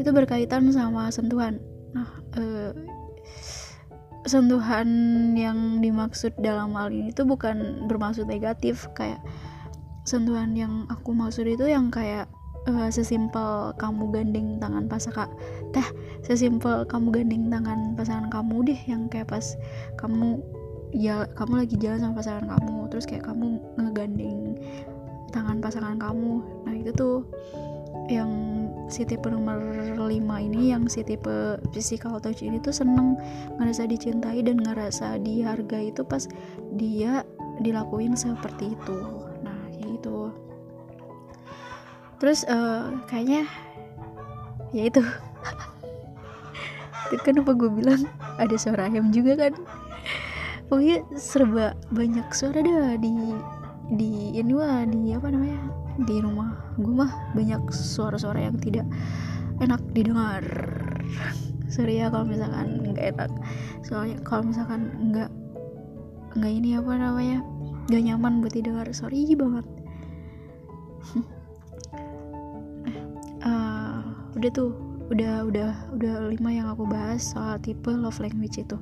itu 0.00 0.08
berkaitan 0.12 0.72
sama 0.72 1.12
sentuhan. 1.12 1.60
Nah 1.92 2.08
uh, 2.36 2.72
sentuhan 4.28 4.88
yang 5.32 5.80
dimaksud 5.80 6.36
dalam 6.40 6.76
hal 6.76 6.92
ini 6.92 7.12
tuh 7.12 7.24
bukan 7.24 7.88
bermaksud 7.88 8.28
negatif 8.28 8.84
kayak 8.92 9.20
sentuhan 10.04 10.52
yang 10.52 10.84
aku 10.92 11.16
maksud 11.16 11.48
itu 11.48 11.68
yang 11.68 11.88
kayak 11.88 12.28
uh, 12.68 12.88
sesimpel 12.92 13.72
kamu 13.80 14.12
gandeng 14.12 14.60
tangan 14.60 14.84
pasangan 14.90 15.30
teh 15.72 15.86
sesimpel 16.20 16.84
kamu 16.84 17.08
gandeng 17.12 17.48
tangan 17.48 17.96
pasangan 17.96 18.28
kamu 18.28 18.56
deh 18.68 18.80
yang 18.84 19.08
kayak 19.08 19.28
pas 19.28 19.56
kamu 19.96 20.40
ya 20.92 21.24
kamu 21.38 21.64
lagi 21.64 21.76
jalan 21.78 22.00
sama 22.02 22.18
pasangan 22.20 22.46
kamu 22.58 22.76
terus 22.90 23.06
kayak 23.08 23.24
kamu 23.24 23.56
ngegandeng 23.78 24.58
tangan 25.30 25.62
pasangan 25.62 25.96
kamu. 25.96 26.42
Nah 26.66 26.74
itu 26.74 26.90
tuh 26.92 27.16
yang 28.10 28.30
si 28.90 29.06
tipe 29.06 29.30
nomor 29.30 29.56
5 29.96 30.10
ini 30.18 30.74
yang 30.74 30.90
si 30.90 31.06
tipe 31.06 31.56
physical 31.70 32.18
touch 32.18 32.42
ini 32.42 32.58
tuh 32.58 32.74
seneng 32.74 33.14
ngerasa 33.56 33.86
dicintai 33.86 34.42
dan 34.42 34.58
ngerasa 34.58 35.22
dihargai 35.22 35.94
itu 35.94 36.02
pas 36.02 36.26
dia 36.74 37.22
dilakuin 37.62 38.18
seperti 38.18 38.74
itu. 38.74 38.98
Nah 39.46 39.56
kayak 39.70 40.02
gitu. 40.02 40.34
Terus 42.18 42.42
uh, 42.50 42.90
kayaknya 43.06 43.46
ya 44.74 44.90
itu. 44.90 45.00
Itu 47.10 47.26
kenapa 47.26 47.58
gue 47.58 47.66
bilang 47.66 48.06
ada 48.38 48.54
suara 48.54 48.86
ayam 48.86 49.10
juga 49.10 49.34
kan? 49.34 49.58
Pokoknya 50.70 51.02
serba 51.18 51.74
banyak 51.90 52.30
suara 52.30 52.62
dah 52.62 52.94
di 52.94 53.34
di 53.90 54.38
ini 54.38 54.54
wah 54.54 54.86
di 54.86 55.10
apa 55.10 55.34
namanya 55.34 55.58
di 55.98 56.16
rumah 56.22 56.74
gue 56.78 56.94
mah 56.94 57.34
banyak 57.34 57.72
suara-suara 57.72 58.46
yang 58.46 58.56
tidak 58.60 58.86
enak 59.60 59.80
didengar. 59.92 60.44
Sorry 61.70 62.02
ya 62.02 62.10
kalau 62.10 62.26
misalkan 62.26 62.82
nggak 62.82 63.06
enak. 63.14 63.30
Soalnya 63.86 64.16
kalau 64.26 64.50
misalkan 64.50 64.90
nggak 65.12 65.30
nggak 66.34 66.52
ini 66.52 66.78
apa 66.78 66.92
namanya 66.96 67.38
nggak 67.90 68.02
nyaman 68.06 68.42
buat 68.42 68.54
didengar. 68.54 68.86
Sorry 68.90 69.28
banget. 69.36 69.66
Uh, 73.44 74.00
udah 74.38 74.50
tuh 74.50 74.72
udah 75.10 75.42
udah 75.42 75.70
udah 75.98 76.14
lima 76.30 76.50
yang 76.54 76.66
aku 76.70 76.86
bahas 76.86 77.34
soal 77.34 77.58
tipe 77.58 77.90
love 77.90 78.18
language 78.22 78.62
itu. 78.62 78.78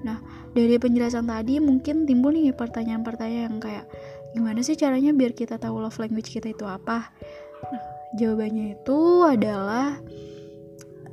Nah 0.00 0.18
dari 0.56 0.80
penjelasan 0.80 1.28
tadi 1.28 1.60
mungkin 1.60 2.08
timbul 2.08 2.32
nih 2.32 2.56
pertanyaan-pertanyaan 2.56 3.44
yang 3.54 3.58
kayak 3.60 3.86
gimana 4.34 4.62
sih 4.62 4.78
caranya 4.78 5.10
biar 5.10 5.34
kita 5.34 5.58
tahu 5.58 5.82
love 5.82 5.98
language 5.98 6.30
kita 6.30 6.54
itu 6.54 6.64
apa? 6.66 7.10
Nah 7.70 7.84
jawabannya 8.14 8.78
itu 8.78 8.98
adalah 9.26 9.98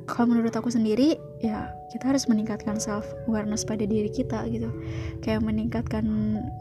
kalau 0.08 0.32
menurut 0.32 0.56
aku 0.56 0.72
sendiri 0.72 1.20
ya 1.44 1.68
kita 1.92 2.08
harus 2.08 2.24
meningkatkan 2.32 2.80
self 2.80 3.04
awareness 3.28 3.60
pada 3.60 3.84
diri 3.84 4.08
kita 4.08 4.48
gitu. 4.48 4.72
Kayak 5.20 5.44
meningkatkan 5.44 6.04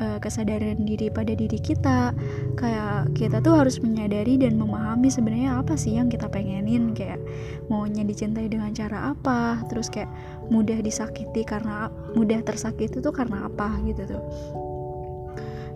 uh, 0.03 0.19
kesadaran 0.19 0.83
diri 0.83 1.07
pada 1.07 1.31
diri 1.31 1.55
kita. 1.55 2.11
Kayak 2.59 3.15
kita 3.15 3.39
tuh 3.39 3.55
harus 3.55 3.79
menyadari 3.79 4.35
dan 4.35 4.59
memahami 4.59 5.07
sebenarnya 5.07 5.63
apa 5.63 5.79
sih 5.79 5.95
yang 5.95 6.11
kita 6.11 6.27
pengenin. 6.27 6.91
Kayak 6.91 7.23
maunya 7.71 8.03
dicintai 8.03 8.51
dengan 8.51 8.75
cara 8.75 9.15
apa? 9.15 9.63
Terus 9.71 9.87
kayak 9.87 10.11
mudah 10.51 10.83
disakiti 10.83 11.47
karena 11.47 11.87
mudah 12.11 12.43
tersakiti 12.43 12.99
tuh 12.99 13.15
karena 13.15 13.47
apa 13.47 13.79
gitu 13.87 14.03
tuh 14.11 14.23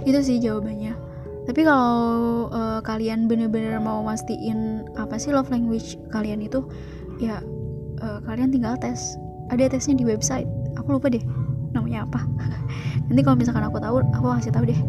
itu 0.07 0.19
sih 0.21 0.38
jawabannya. 0.41 0.93
Tapi 1.45 1.65
kalau 1.65 2.48
uh, 2.53 2.79
kalian 2.86 3.25
bener-bener 3.25 3.81
mau 3.81 4.05
mastiin 4.05 4.86
apa 4.93 5.17
sih 5.17 5.33
love 5.33 5.50
language 5.50 5.98
kalian 6.13 6.45
itu 6.45 6.62
ya 7.17 7.41
uh, 8.01 8.19
kalian 8.25 8.53
tinggal 8.53 8.77
tes. 8.77 9.17
Ada 9.50 9.74
tesnya 9.74 10.00
di 10.00 10.05
website. 10.07 10.48
Aku 10.79 10.95
lupa 10.95 11.10
deh 11.12 11.21
namanya 11.74 12.05
apa. 12.07 12.24
Nanti 13.10 13.21
kalau 13.25 13.38
misalkan 13.38 13.65
aku 13.65 13.81
tahu 13.81 14.05
aku 14.15 14.25
kasih 14.38 14.53
tahu 14.53 14.65
deh. 14.69 14.81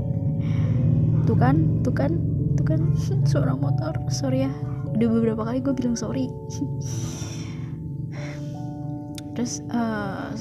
Tuh 1.24 1.36
kan 1.38 1.56
tuh 1.82 1.94
kan 1.94 2.12
tuh 2.54 2.64
kan 2.68 2.80
suara 3.30 3.56
motor. 3.56 3.96
Sorry 4.12 4.44
ya. 4.46 4.52
Udah 4.92 5.08
beberapa 5.08 5.42
kali 5.48 5.64
gue 5.64 5.72
bilang 5.72 5.96
sorry. 5.96 6.28
Terus 9.32 9.64
uh, 9.72 10.36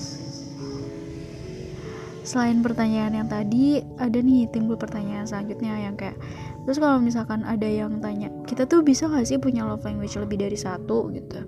selain 2.21 2.61
pertanyaan 2.61 3.17
yang 3.17 3.27
tadi 3.29 3.81
ada 3.97 4.21
nih 4.21 4.45
timbul 4.53 4.77
pertanyaan 4.77 5.25
selanjutnya 5.25 5.73
yang 5.89 5.97
kayak 5.97 6.17
terus 6.65 6.77
kalau 6.77 7.01
misalkan 7.01 7.41
ada 7.41 7.65
yang 7.65 7.97
tanya 7.97 8.29
kita 8.45 8.69
tuh 8.69 8.85
bisa 8.85 9.09
gak 9.09 9.25
sih 9.25 9.41
punya 9.41 9.65
love 9.65 9.81
language 9.81 10.13
lebih 10.17 10.37
dari 10.45 10.57
satu? 10.57 11.09
gitu. 11.09 11.41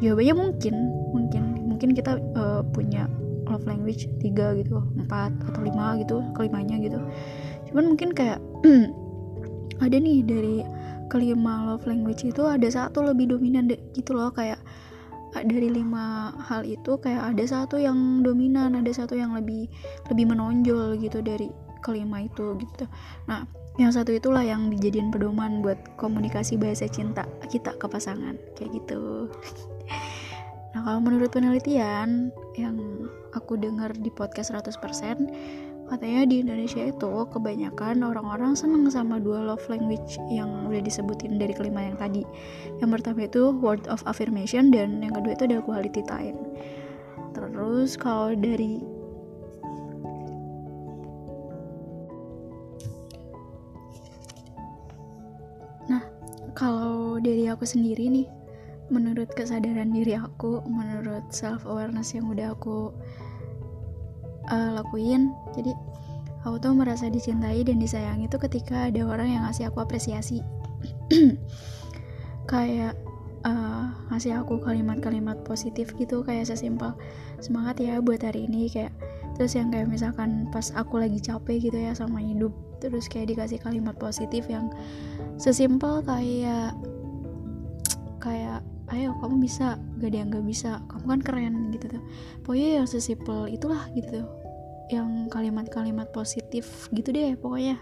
Jawabannya 0.00 0.34
mungkin 0.34 0.74
mungkin 1.12 1.42
mungkin 1.68 1.90
kita 1.92 2.16
uh, 2.36 2.64
punya 2.72 3.04
love 3.44 3.68
language 3.68 4.08
tiga 4.24 4.56
gitu 4.56 4.80
empat 4.96 5.36
atau 5.52 5.60
lima 5.60 6.00
gitu 6.00 6.24
kelimanya 6.32 6.80
gitu. 6.80 6.98
Cuman 7.68 7.92
mungkin 7.92 8.16
kayak 8.16 8.40
ada 9.84 9.96
nih 9.96 10.24
dari 10.24 10.64
kelima 11.12 11.68
love 11.68 11.84
language 11.84 12.24
itu 12.24 12.46
ada 12.46 12.64
satu 12.70 13.04
lebih 13.04 13.34
dominan 13.34 13.68
gitu 13.92 14.16
loh 14.16 14.32
kayak 14.32 14.62
dari 15.34 15.70
lima 15.70 16.34
hal 16.50 16.66
itu 16.66 16.98
kayak 16.98 17.34
ada 17.34 17.44
satu 17.46 17.78
yang 17.78 18.26
dominan 18.26 18.74
ada 18.74 18.90
satu 18.90 19.14
yang 19.14 19.32
lebih 19.34 19.70
lebih 20.10 20.26
menonjol 20.26 20.98
gitu 20.98 21.22
dari 21.22 21.48
kelima 21.80 22.26
itu 22.26 22.58
gitu. 22.60 22.84
Nah 23.30 23.46
yang 23.78 23.94
satu 23.94 24.12
itulah 24.12 24.44
yang 24.44 24.68
dijadiin 24.68 25.08
pedoman 25.08 25.64
buat 25.64 25.78
komunikasi 25.96 26.60
bahasa 26.60 26.90
cinta 26.90 27.24
kita 27.48 27.72
ke 27.78 27.86
pasangan 27.88 28.36
kayak 28.58 28.82
gitu. 28.82 29.30
Nah 30.70 30.86
kalau 30.86 31.00
menurut 31.02 31.34
penelitian 31.34 32.30
yang 32.54 32.76
aku 33.34 33.58
dengar 33.58 33.90
di 33.94 34.10
podcast 34.10 34.54
100% 34.54 34.78
katanya 35.90 36.22
di 36.30 36.46
Indonesia 36.46 36.86
itu 36.86 37.10
kebanyakan 37.34 38.06
orang-orang 38.06 38.54
seneng 38.54 38.86
sama 38.86 39.18
dua 39.18 39.42
love 39.42 39.66
language 39.66 40.22
yang 40.30 40.70
udah 40.70 40.78
disebutin 40.78 41.34
dari 41.34 41.50
kelima 41.50 41.82
yang 41.82 41.98
tadi. 41.98 42.22
Yang 42.78 42.90
pertama 42.94 43.26
itu 43.26 43.50
word 43.58 43.90
of 43.90 43.98
affirmation 44.06 44.70
dan 44.70 45.02
yang 45.02 45.10
kedua 45.10 45.34
itu 45.34 45.50
ada 45.50 45.58
quality 45.58 46.06
time. 46.06 46.38
Terus 47.34 47.98
kalau 47.98 48.38
dari 48.38 48.78
kalau 56.60 57.16
dari 57.22 57.48
aku 57.48 57.64
sendiri 57.64 58.10
nih 58.10 58.28
menurut 58.90 59.30
kesadaran 59.32 59.94
diri 59.94 60.18
aku 60.18 60.60
menurut 60.66 61.24
self 61.30 61.62
awareness 61.64 62.12
yang 62.12 62.26
udah 62.28 62.52
aku 62.52 62.90
uh, 64.48 64.80
lakuin. 64.80 65.36
Jadi 65.52 65.76
aku 66.46 66.56
tuh 66.56 66.72
merasa 66.72 67.12
dicintai 67.12 67.60
dan 67.66 67.76
disayangi 67.76 68.30
itu 68.30 68.38
ketika 68.40 68.88
ada 68.88 69.04
orang 69.04 69.28
yang 69.28 69.42
ngasih 69.44 69.68
aku 69.68 69.84
apresiasi. 69.84 70.40
Kayak 72.50 72.96
uh, 73.44 73.92
ngasih 74.08 74.40
aku 74.40 74.58
kalimat-kalimat 74.64 75.44
positif 75.44 75.92
gitu 76.00 76.24
kayak 76.26 76.48
sesimpel 76.48 76.96
semangat 77.38 77.78
ya 77.78 78.00
buat 78.00 78.24
hari 78.24 78.48
ini 78.48 78.72
kayak. 78.72 78.94
Terus 79.36 79.56
yang 79.56 79.72
kayak 79.72 79.88
misalkan 79.88 80.48
pas 80.52 80.72
aku 80.76 81.00
lagi 81.00 81.20
capek 81.20 81.70
gitu 81.70 81.78
ya 81.80 81.96
sama 81.96 82.20
hidup 82.20 82.52
terus 82.80 83.06
kayak 83.12 83.36
dikasih 83.36 83.60
kalimat 83.60 83.92
positif 84.00 84.48
yang 84.48 84.72
sesimpel 85.36 86.00
kayak 86.00 86.72
kayak 88.24 88.64
ayo 88.94 89.14
kamu 89.22 89.42
bisa. 89.42 89.78
Gak 89.98 90.10
ada 90.12 90.18
yang 90.22 90.28
gak 90.30 90.46
bisa. 90.46 90.82
Kamu 90.90 91.04
kan 91.06 91.20
keren 91.22 91.54
gitu 91.74 91.86
tuh. 91.98 92.02
Pokoknya 92.42 92.82
yang 92.82 92.86
sesimpel 92.86 93.50
itulah 93.50 93.86
gitu 93.94 94.22
tuh. 94.22 94.28
Yang 94.90 95.30
kalimat-kalimat 95.30 96.10
positif 96.10 96.90
gitu 96.90 97.10
deh 97.14 97.38
pokoknya. 97.38 97.78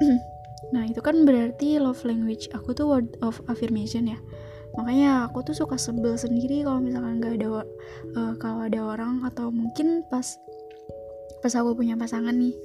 Nah 0.72 0.88
itu 0.88 0.98
kan 1.04 1.22
berarti 1.28 1.76
love 1.78 2.02
language. 2.02 2.48
Aku 2.56 2.72
tuh 2.72 2.88
word 2.88 3.14
of 3.20 3.38
affirmation 3.46 4.08
ya. 4.10 4.18
Makanya 4.74 5.30
aku 5.30 5.46
tuh 5.46 5.54
suka 5.54 5.78
sebel 5.78 6.18
sendiri 6.18 6.66
kalau 6.66 6.82
misalkan 6.82 7.22
gak 7.22 7.38
ada 7.38 7.62
uh, 8.18 8.34
kalau 8.40 8.66
ada 8.66 8.80
orang 8.82 9.22
atau 9.22 9.52
mungkin 9.54 10.02
pas 10.10 10.26
pas 11.44 11.52
aku 11.54 11.78
punya 11.78 11.94
pasangan 11.94 12.34
nih. 12.34 12.56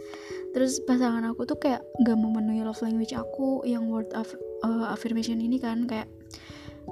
Terus 0.55 0.81
pasangan 0.89 1.21
aku 1.29 1.45
tuh 1.45 1.59
kayak 1.61 1.85
gak 2.01 2.17
memenuhi 2.17 2.65
love 2.65 2.81
language 2.81 3.13
aku 3.13 3.61
yang 3.67 3.91
word 3.91 4.09
of 4.17 4.31
uh, 4.65 4.89
affirmation 4.89 5.37
ini 5.37 5.61
kan 5.61 5.85
kayak 5.85 6.09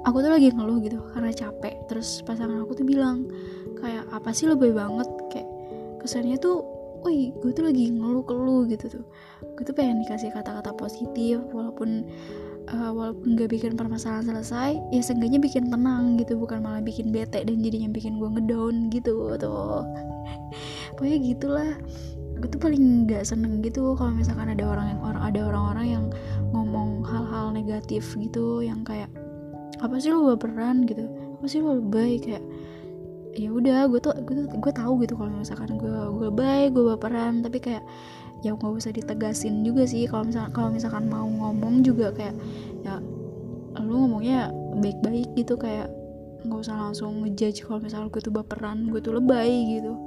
aku 0.06 0.18
tuh 0.22 0.32
lagi 0.32 0.54
ngeluh 0.54 0.78
gitu 0.84 1.00
karena 1.16 1.32
capek. 1.34 1.76
Terus 1.90 2.22
pasangan 2.28 2.62
aku 2.62 2.78
tuh 2.78 2.86
bilang 2.86 3.26
kayak 3.80 4.06
apa 4.14 4.30
sih 4.36 4.46
lebih 4.46 4.76
banget? 4.76 5.08
Kayak 5.34 5.50
kesannya 6.04 6.38
tuh 6.38 6.62
wih 7.06 7.32
gue 7.40 7.52
tuh 7.54 7.66
lagi 7.66 7.94
ngeluh-keluh 7.94 8.68
gitu 8.70 9.00
tuh. 9.00 9.06
Gue 9.58 9.64
tuh 9.64 9.74
pengen 9.74 10.04
dikasih 10.06 10.34
kata-kata 10.34 10.74
positif 10.76 11.42
walaupun 11.54 12.06
uh, 12.70 12.92
walaupun 12.92 13.38
gak 13.38 13.50
bikin 13.54 13.74
permasalahan 13.80 14.28
selesai 14.28 14.76
ya 14.92 15.02
seenggaknya 15.02 15.40
bikin 15.40 15.72
tenang 15.72 16.20
gitu 16.20 16.36
bukan 16.36 16.60
malah 16.62 16.84
bikin 16.84 17.10
bete 17.16 17.42
dan 17.42 17.58
jadinya 17.64 17.90
bikin 17.90 18.20
gue 18.20 18.30
ngedown 18.30 18.92
gitu 18.92 19.38
tuh. 19.40 19.86
Pokoknya 20.98 21.18
gitulah. 21.22 21.72
Gue 22.38 22.54
tuh 22.54 22.62
paling 22.62 23.10
nggak 23.10 23.26
seneng 23.26 23.66
gitu 23.66 23.98
kalau 23.98 24.14
misalkan 24.14 24.54
ada 24.54 24.62
orang 24.62 24.94
yang 24.94 25.02
orang 25.02 25.24
ada 25.26 25.40
orang-orang 25.50 25.86
yang 25.90 26.06
ngomong 26.54 27.02
hal-hal 27.02 27.50
negatif 27.50 28.14
gitu 28.14 28.62
yang 28.62 28.86
kayak 28.86 29.10
apa 29.78 29.96
sih 30.02 30.10
lo 30.10 30.34
baperan 30.34 30.86
gitu. 30.90 31.06
Apa 31.38 31.46
sih 31.46 31.62
lo 31.62 31.78
baik 31.82 32.30
kayak 32.30 32.44
ya 33.38 33.54
udah 33.54 33.86
gue 33.86 34.02
tuh 34.02 34.18
gue 34.26 34.34
tuh 34.34 34.46
gue 34.50 34.74
tahu 34.74 35.06
gitu 35.06 35.14
kalau 35.14 35.30
misalkan 35.30 35.78
gue 35.78 35.94
gue 36.18 36.30
baik 36.34 36.74
gue 36.74 36.98
baperan 36.98 37.46
tapi 37.46 37.62
kayak 37.62 37.86
ya 38.42 38.58
nggak 38.58 38.74
usah 38.74 38.94
ditegasin 38.94 39.62
juga 39.62 39.86
sih. 39.86 40.10
Kalau 40.10 40.26
misalkan 40.26 40.52
kalau 40.54 40.70
misalkan 40.74 41.06
mau 41.10 41.26
ngomong 41.26 41.86
juga 41.86 42.14
kayak 42.14 42.36
ya 42.82 42.98
lu 43.78 43.94
ngomongnya 44.06 44.50
baik-baik 44.82 45.30
gitu. 45.38 45.54
Kayak 45.58 45.94
nggak 46.46 46.60
usah 46.66 46.76
langsung 46.78 47.26
ngejudge 47.26 47.66
kalau 47.66 47.82
misalnya 47.82 48.10
gue 48.10 48.22
tuh 48.22 48.34
baperan 48.34 48.90
gue 48.90 49.02
tuh 49.02 49.14
lebay 49.18 49.78
gitu. 49.78 49.94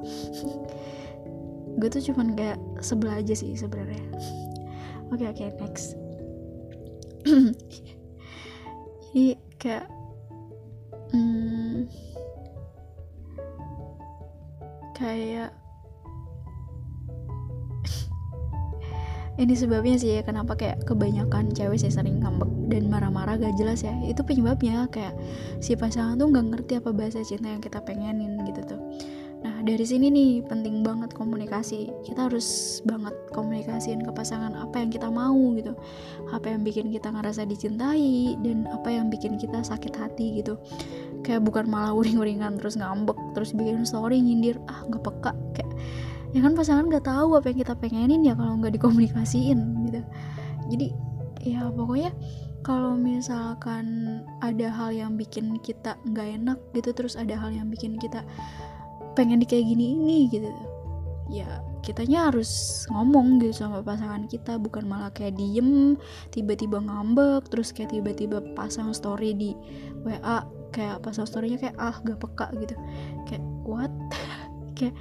Gue 1.80 1.88
tuh 1.88 2.02
cuman 2.12 2.34
kayak 2.36 2.58
sebelah 2.82 3.22
aja 3.22 3.32
sih 3.32 3.54
sebenarnya. 3.56 4.04
Oke 5.14 5.24
oke 5.26 5.42
okay, 5.42 5.48
next. 5.58 5.98
Jadi 9.10 9.49
kayak 9.60 9.84
hmm, 11.12 11.84
kayak 14.96 15.52
ini 19.42 19.52
sebabnya 19.52 20.00
sih 20.00 20.16
ya 20.16 20.24
kenapa 20.24 20.56
kayak 20.56 20.80
kebanyakan 20.88 21.52
cewek 21.52 21.76
sih 21.76 21.92
sering 21.92 22.24
ngambek 22.24 22.48
dan 22.70 22.86
marah-marah 22.86 23.34
gak 23.34 23.58
jelas 23.58 23.82
ya. 23.82 23.92
Itu 24.06 24.22
penyebabnya 24.22 24.86
kayak 24.88 25.12
si 25.58 25.74
pasangan 25.74 26.16
tuh 26.16 26.30
nggak 26.30 26.46
ngerti 26.54 26.72
apa 26.78 26.94
bahasa 26.94 27.20
cinta 27.26 27.50
yang 27.50 27.60
kita 27.60 27.82
pengenin 27.82 28.40
gitu 28.46 28.62
tuh 28.64 28.79
dari 29.70 29.86
sini 29.86 30.10
nih 30.10 30.42
penting 30.50 30.82
banget 30.82 31.14
komunikasi. 31.14 31.94
Kita 32.02 32.26
harus 32.26 32.80
banget 32.82 33.14
komunikasiin 33.30 34.02
ke 34.02 34.10
pasangan 34.10 34.58
apa 34.58 34.82
yang 34.82 34.90
kita 34.90 35.06
mau 35.06 35.38
gitu. 35.54 35.78
Apa 36.34 36.50
yang 36.50 36.66
bikin 36.66 36.90
kita 36.90 37.14
ngerasa 37.14 37.46
dicintai 37.46 38.34
dan 38.42 38.66
apa 38.66 38.90
yang 38.90 39.06
bikin 39.06 39.38
kita 39.38 39.62
sakit 39.62 39.94
hati 39.94 40.42
gitu. 40.42 40.58
Kayak 41.22 41.46
bukan 41.46 41.70
malah 41.70 41.94
uring-uringan 41.94 42.58
terus 42.58 42.74
ngambek, 42.74 43.14
terus 43.38 43.54
bikin 43.54 43.86
story 43.86 44.18
nyindir, 44.18 44.58
ah 44.66 44.82
nggak 44.90 45.06
peka 45.06 45.32
kayak 45.54 45.70
ya 46.34 46.42
kan 46.42 46.54
pasangan 46.58 46.90
nggak 46.90 47.06
tahu 47.06 47.38
apa 47.38 47.50
yang 47.54 47.58
kita 47.62 47.74
pengenin 47.78 48.22
ya 48.26 48.34
kalau 48.34 48.58
nggak 48.58 48.74
dikomunikasiin 48.74 49.86
gitu. 49.86 50.00
Jadi 50.66 50.86
ya 51.46 51.70
pokoknya 51.70 52.10
kalau 52.66 52.98
misalkan 52.98 54.20
ada 54.42 54.68
hal 54.68 54.90
yang 54.92 55.14
bikin 55.14 55.62
kita 55.62 55.94
nggak 56.04 56.42
enak 56.42 56.58
gitu 56.76 56.90
terus 56.92 57.14
ada 57.16 57.32
hal 57.38 57.54
yang 57.54 57.72
bikin 57.72 57.96
kita 57.96 58.20
pengen 59.20 59.36
di 59.36 59.44
kayak 59.44 59.68
gini 59.68 59.84
ini 59.92 60.18
gitu. 60.32 60.48
Ya 61.28 61.60
kitanya 61.84 62.32
harus 62.32 62.84
ngomong 62.88 63.40
gitu 63.44 63.64
sama 63.64 63.84
pasangan 63.84 64.24
kita 64.28 64.56
bukan 64.56 64.88
malah 64.88 65.12
kayak 65.12 65.36
diem 65.36 65.96
tiba-tiba 66.32 66.80
ngambek 66.80 67.48
terus 67.52 67.72
kayak 67.72 67.92
tiba-tiba 67.92 68.40
pasang 68.56 68.92
story 68.96 69.36
di 69.36 69.52
WA 70.04 70.44
kayak 70.72 71.02
pasang 71.04 71.26
storynya 71.28 71.60
kayak 71.60 71.76
ah 71.76 71.96
gak 72.00 72.16
peka 72.16 72.48
gitu. 72.56 72.74
Kayak 73.28 73.44
what? 73.68 73.92
Kayak 74.80 74.96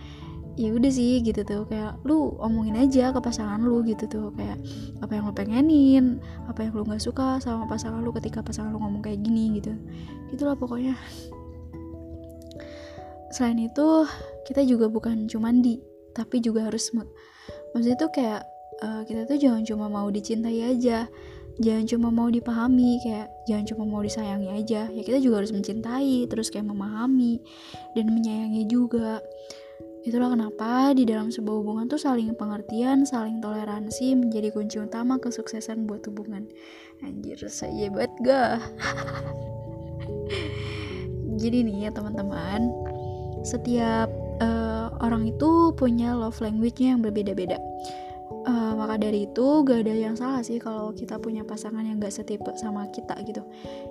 ya 0.59 0.75
udah 0.75 0.91
sih 0.91 1.23
gitu 1.23 1.45
tuh. 1.47 1.63
Kayak 1.71 2.03
lu 2.03 2.35
omongin 2.43 2.75
aja 2.75 3.15
ke 3.15 3.19
pasangan 3.23 3.63
lu 3.63 3.79
gitu 3.87 4.11
tuh. 4.11 4.27
Kayak 4.35 4.59
apa 4.99 5.11
yang 5.15 5.23
lu 5.29 5.33
pengenin 5.33 6.05
apa 6.51 6.67
yang 6.67 6.75
lu 6.75 6.83
nggak 6.83 6.99
suka 6.99 7.39
sama 7.39 7.63
pasangan 7.69 8.03
lu 8.03 8.11
ketika 8.11 8.43
pasangan 8.43 8.75
lu 8.75 8.81
ngomong 8.83 8.99
kayak 8.99 9.23
gini 9.23 9.61
gitu. 9.61 9.71
Gitulah 10.33 10.59
pokoknya 10.59 10.99
selain 13.29 13.69
itu 13.69 14.05
kita 14.45 14.65
juga 14.65 14.89
bukan 14.89 15.29
cuma 15.29 15.53
di 15.53 15.81
tapi 16.13 16.41
juga 16.41 16.67
harus 16.67 16.89
maksudnya 17.71 17.97
tuh 17.97 18.11
kayak 18.11 18.41
uh, 18.81 19.01
kita 19.05 19.29
tuh 19.29 19.37
jangan 19.37 19.63
cuma 19.63 19.85
mau 19.87 20.09
dicintai 20.09 20.75
aja 20.75 21.05
jangan 21.59 21.85
cuma 21.85 22.07
mau 22.07 22.31
dipahami 22.31 23.03
kayak 23.03 23.27
jangan 23.43 23.65
cuma 23.67 23.83
mau 23.83 23.99
disayangi 23.99 24.49
aja 24.55 24.87
ya 24.87 25.01
kita 25.03 25.19
juga 25.19 25.43
harus 25.43 25.51
mencintai 25.51 26.25
terus 26.31 26.47
kayak 26.47 26.71
memahami 26.71 27.43
dan 27.93 28.07
menyayangi 28.15 28.63
juga. 28.65 29.19
Itulah 29.99 30.31
kenapa 30.31 30.95
di 30.95 31.03
dalam 31.03 31.27
sebuah 31.27 31.59
hubungan 31.59 31.91
tuh 31.91 31.99
saling 31.99 32.31
pengertian 32.39 33.03
saling 33.03 33.43
toleransi 33.43 34.15
menjadi 34.15 34.55
kunci 34.55 34.79
utama 34.79 35.19
kesuksesan 35.19 35.83
buat 35.83 36.07
hubungan. 36.07 36.47
Anjir 37.03 37.35
saya 37.51 37.91
banget 37.91 38.11
gak 38.23 38.63
jadi 41.35 41.57
nih 41.67 41.75
ya 41.83 41.89
teman-teman 41.91 42.71
setiap 43.43 44.09
uh, 44.43 44.91
orang 44.99 45.29
itu 45.29 45.71
punya 45.75 46.15
love 46.15 46.39
language-nya 46.39 46.95
yang 46.97 47.01
berbeda-beda. 47.03 47.59
Uh, 48.45 48.77
maka 48.77 48.95
dari 49.01 49.25
itu 49.25 49.65
gak 49.65 49.83
ada 49.83 49.93
yang 49.93 50.15
salah 50.15 50.39
sih 50.45 50.61
kalau 50.61 50.93
kita 50.95 51.19
punya 51.19 51.43
pasangan 51.43 51.83
yang 51.83 51.99
gak 51.99 52.13
setipe 52.13 52.49
sama 52.55 52.87
kita 52.93 53.17
gitu. 53.25 53.43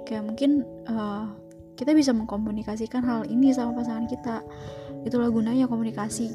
Kayak 0.09 0.25
mungkin 0.25 0.65
uh, 0.89 1.29
kita 1.79 1.95
bisa 1.95 2.11
mengkomunikasikan 2.11 3.03
hal 3.05 3.23
ini 3.29 3.55
sama 3.55 3.77
pasangan 3.79 4.07
kita. 4.11 4.43
Itulah 5.07 5.31
gunanya 5.31 5.71
komunikasi. 5.71 6.31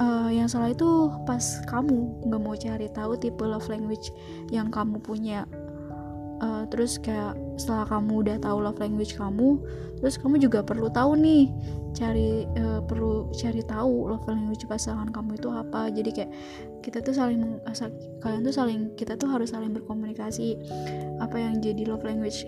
Uh, 0.00 0.32
yang 0.32 0.48
salah 0.48 0.72
itu 0.72 1.12
pas 1.28 1.42
kamu 1.68 2.30
gak 2.30 2.40
mau 2.40 2.56
cari 2.56 2.88
tahu 2.94 3.18
tipe 3.20 3.42
love 3.42 3.68
language 3.68 4.14
yang 4.48 4.72
kamu 4.72 4.96
punya 5.02 5.44
uh, 6.40 6.64
terus 6.68 6.96
kayak 6.98 7.36
setelah 7.60 7.86
kamu 7.86 8.26
udah 8.26 8.36
tahu 8.40 8.58
love 8.64 8.80
language 8.80 9.14
kamu 9.14 9.60
terus 10.00 10.16
kamu 10.16 10.40
juga 10.40 10.64
perlu 10.64 10.88
tahu 10.88 11.12
nih 11.20 11.52
cari 11.92 12.46
uh, 12.56 12.80
perlu 12.80 13.28
cari 13.34 13.60
tahu 13.66 14.08
love 14.08 14.24
language 14.24 14.64
pasangan 14.64 15.10
kamu 15.10 15.36
itu 15.36 15.48
apa. 15.50 15.90
Jadi 15.90 16.10
kayak 16.14 16.30
kita 16.80 17.04
tuh 17.04 17.12
saling 17.12 17.60
kalian 18.22 18.42
tuh 18.46 18.54
saling 18.54 18.80
kita 18.96 19.18
tuh 19.18 19.28
harus 19.28 19.52
saling 19.52 19.74
berkomunikasi 19.74 20.56
apa 21.20 21.36
yang 21.36 21.60
jadi 21.60 21.84
love 21.84 22.06
language 22.06 22.46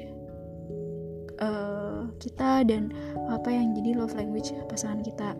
uh, 1.42 2.08
kita 2.16 2.64
dan 2.64 2.94
apa 3.28 3.48
yang 3.50 3.74
jadi 3.76 3.98
love 3.98 4.14
language 4.14 4.54
pasangan 4.70 5.02
kita. 5.02 5.34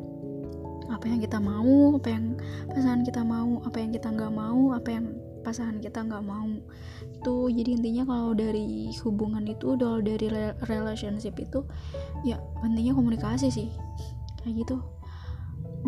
Apa 0.93 1.09
yang 1.09 1.25
kita 1.25 1.41
mau 1.41 1.97
apa 1.97 2.09
yang 2.12 2.37
pasangan 2.69 3.03
kita 3.07 3.23
mau 3.25 3.62
apa 3.65 3.77
yang 3.81 3.91
kita 3.97 4.09
nggak 4.12 4.33
mau 4.35 4.77
apa 4.77 4.88
yang 4.93 5.07
pasangan 5.43 5.83
kita 5.83 6.07
nggak 6.07 6.25
mau. 6.25 6.49
Itu 7.19 7.51
jadi 7.51 7.77
intinya 7.77 8.09
kalau 8.09 8.33
dari 8.33 8.95
hubungan 9.03 9.45
itu 9.47 9.75
kalau 9.77 10.01
dari 10.01 10.27
relationship 10.71 11.35
itu 11.39 11.67
ya 12.23 12.39
pentingnya 12.63 12.95
komunikasi 12.95 13.51
sih. 13.51 13.69
Kayak 14.43 14.67
gitu. 14.67 14.77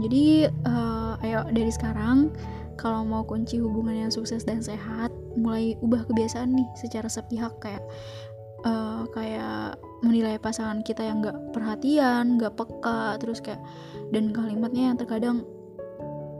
Jadi 0.02 0.50
uh, 0.66 1.22
ayo 1.22 1.46
dari 1.54 1.70
sekarang 1.70 2.34
kalau 2.74 3.06
mau 3.06 3.22
kunci 3.22 3.62
hubungan 3.62 3.94
yang 3.94 4.10
sukses 4.10 4.42
dan 4.42 4.58
sehat 4.58 5.14
mulai 5.38 5.78
ubah 5.78 6.02
kebiasaan 6.10 6.54
nih 6.54 6.68
secara 6.74 7.06
sepihak. 7.06 7.54
Kayak 7.62 7.86
uh, 8.66 9.06
kayak 9.14 9.78
menilai 10.02 10.36
pasangan 10.36 10.82
kita 10.82 11.04
yang 11.04 11.24
nggak 11.24 11.54
perhatian 11.54 12.36
nggak 12.36 12.56
peka 12.58 13.16
terus 13.20 13.40
kayak 13.40 13.60
dan 14.12 14.34
kalimatnya 14.34 14.92
yang 14.92 14.98
terkadang 14.98 15.46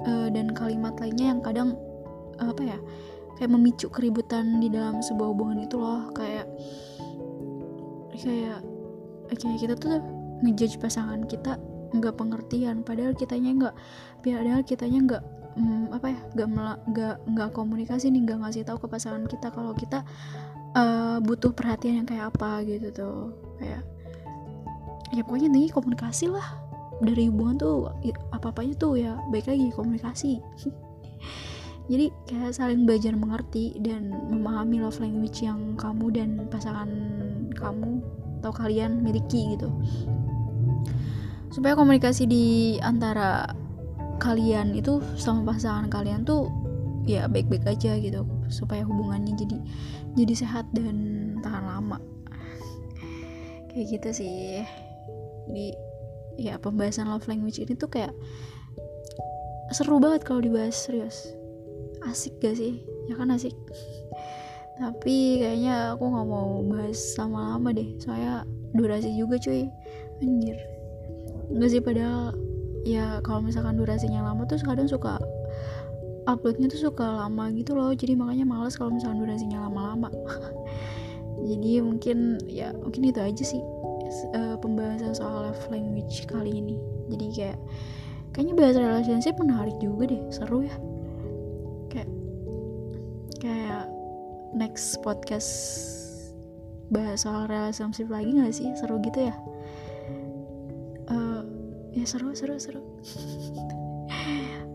uh, 0.05 0.29
dan 0.29 0.53
kalimat 0.53 0.92
lainnya 1.00 1.37
yang 1.37 1.40
kadang 1.40 1.79
apa 2.38 2.62
ya 2.62 2.78
kayak 3.38 3.50
memicu 3.50 3.90
keributan 3.90 4.62
di 4.62 4.70
dalam 4.70 5.02
sebuah 5.02 5.28
hubungan 5.34 5.66
itu 5.66 5.76
loh. 5.78 6.10
Kayak 6.14 6.46
kayak 8.14 8.60
kayak 9.34 9.58
kita 9.58 9.74
tuh 9.74 9.98
ngejudge 10.46 10.78
pasangan 10.78 11.26
kita 11.26 11.58
nggak 11.94 12.14
pengertian. 12.14 12.86
Padahal 12.86 13.12
kitanya 13.14 13.50
nggak 13.54 13.74
padahal 14.22 14.62
kitanya 14.62 14.98
nggak 15.02 15.22
hmm, 15.58 15.84
apa 15.94 16.06
ya 16.14 16.20
nggak 16.34 16.48
nggak 16.90 17.16
nggak 17.34 17.50
komunikasi 17.54 18.10
nih 18.10 18.22
nggak 18.26 18.38
ngasih 18.46 18.62
tahu 18.66 18.78
ke 18.82 18.88
pasangan 18.90 19.24
kita 19.26 19.50
kalau 19.50 19.74
kita 19.74 20.06
uh, 20.78 21.18
butuh 21.22 21.50
perhatian 21.54 22.02
yang 22.02 22.08
kayak 22.08 22.30
apa 22.34 22.62
gitu 22.66 22.88
tuh. 22.94 23.34
Kayak 23.58 23.82
ya 25.14 25.22
pokoknya 25.26 25.48
nih 25.50 25.66
komunikasi 25.74 26.30
lah. 26.30 26.62
Dari 27.02 27.26
hubungan 27.26 27.58
tuh 27.58 27.90
apa 28.30 28.54
apanya 28.54 28.74
tuh 28.78 28.94
ya 28.94 29.18
baik 29.34 29.50
lagi 29.50 29.74
komunikasi 29.74 30.38
jadi 31.84 32.08
kayak 32.24 32.56
saling 32.56 32.88
belajar 32.88 33.12
mengerti 33.12 33.76
dan 33.84 34.08
memahami 34.32 34.80
love 34.80 34.96
language 35.04 35.44
yang 35.44 35.76
kamu 35.76 36.08
dan 36.16 36.30
pasangan 36.48 36.88
kamu 37.52 38.00
atau 38.40 38.52
kalian 38.56 39.04
miliki 39.04 39.52
gitu. 39.52 39.68
Supaya 41.52 41.76
komunikasi 41.76 42.24
di 42.24 42.44
antara 42.80 43.52
kalian 44.16 44.72
itu 44.72 45.04
sama 45.20 45.52
pasangan 45.52 45.92
kalian 45.92 46.24
tuh 46.24 46.48
ya 47.04 47.28
baik-baik 47.28 47.68
aja 47.68 48.00
gitu. 48.00 48.24
Supaya 48.48 48.80
hubungannya 48.88 49.36
jadi 49.36 49.56
jadi 50.16 50.34
sehat 50.40 50.64
dan 50.72 50.96
tahan 51.44 51.68
lama. 51.68 52.00
Kayak 53.68 54.00
gitu 54.00 54.24
sih. 54.24 54.64
Di 55.52 55.76
ya 56.40 56.56
pembahasan 56.56 57.12
love 57.12 57.28
language 57.28 57.60
ini 57.60 57.76
tuh 57.76 57.92
kayak 57.92 58.16
seru 59.68 60.00
banget 60.00 60.24
kalau 60.24 60.40
dibahas 60.40 60.72
serius 60.72 61.43
asik 62.08 62.36
gak 62.40 62.56
sih? 62.56 62.84
Ya 63.08 63.14
kan 63.16 63.32
asik. 63.32 63.54
Tapi 64.74 65.38
kayaknya 65.38 65.94
aku 65.94 66.10
nggak 66.10 66.26
mau 66.26 66.58
bahas 66.66 66.98
lama-lama 67.14 67.70
deh. 67.70 67.88
Soalnya 68.02 68.42
durasi 68.74 69.14
juga 69.14 69.38
cuy. 69.38 69.70
Anjir. 70.18 70.58
Nggak 71.54 71.70
sih 71.70 71.80
padahal 71.82 72.34
ya 72.84 73.22
kalau 73.22 73.40
misalkan 73.40 73.78
durasinya 73.78 74.20
lama 74.26 74.44
tuh 74.44 74.60
kadang 74.60 74.90
suka 74.90 75.16
uploadnya 76.26 76.66
tuh 76.66 76.90
suka 76.90 77.06
lama 77.06 77.54
gitu 77.54 77.78
loh. 77.78 77.94
Jadi 77.94 78.18
makanya 78.18 78.44
males 78.48 78.74
kalau 78.74 78.90
misalkan 78.90 79.22
durasinya 79.22 79.70
lama-lama. 79.70 80.10
Jadi 81.48 81.82
mungkin 81.84 82.42
ya 82.50 82.74
mungkin 82.74 83.10
itu 83.10 83.20
aja 83.20 83.44
sih 83.44 83.62
uh, 84.34 84.56
pembahasan 84.58 85.14
soal 85.14 85.50
love 85.50 85.64
language 85.70 86.26
kali 86.26 86.50
ini. 86.50 86.82
Jadi 87.14 87.26
kayak 87.30 87.58
kayaknya 88.34 88.54
bahas 88.58 88.74
relationship 88.74 89.38
menarik 89.38 89.76
juga 89.78 90.10
deh. 90.10 90.22
Seru 90.34 90.66
ya 90.66 90.74
next 94.54 95.02
podcast 95.02 95.50
bahas 96.94 97.26
soal 97.26 97.50
relationship 97.50 98.06
lagi 98.06 98.38
gak 98.38 98.54
sih? 98.54 98.70
Seru 98.78 99.02
gitu 99.02 99.28
ya? 99.28 99.34
Uh, 101.10 101.42
ya 101.90 102.06
seru 102.06 102.30
seru 102.32 102.56
seru. 102.56 102.80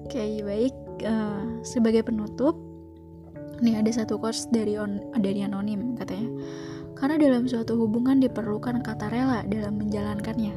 Oke 0.05 0.19
okay, 0.19 0.31
baik. 0.43 0.75
Uh, 0.99 1.63
sebagai 1.63 2.03
penutup 2.03 2.59
nih 3.63 3.79
ada 3.79 3.91
satu 3.91 4.19
quotes 4.19 4.47
dari 4.51 4.75
on 4.75 4.99
dari 5.23 5.47
anonim 5.47 5.95
katanya. 5.95 6.27
Karena 6.99 7.15
dalam 7.15 7.47
suatu 7.47 7.79
hubungan 7.79 8.19
diperlukan 8.19 8.83
kata 8.83 9.07
rela 9.07 9.47
dalam 9.47 9.79
menjalankannya. 9.79 10.53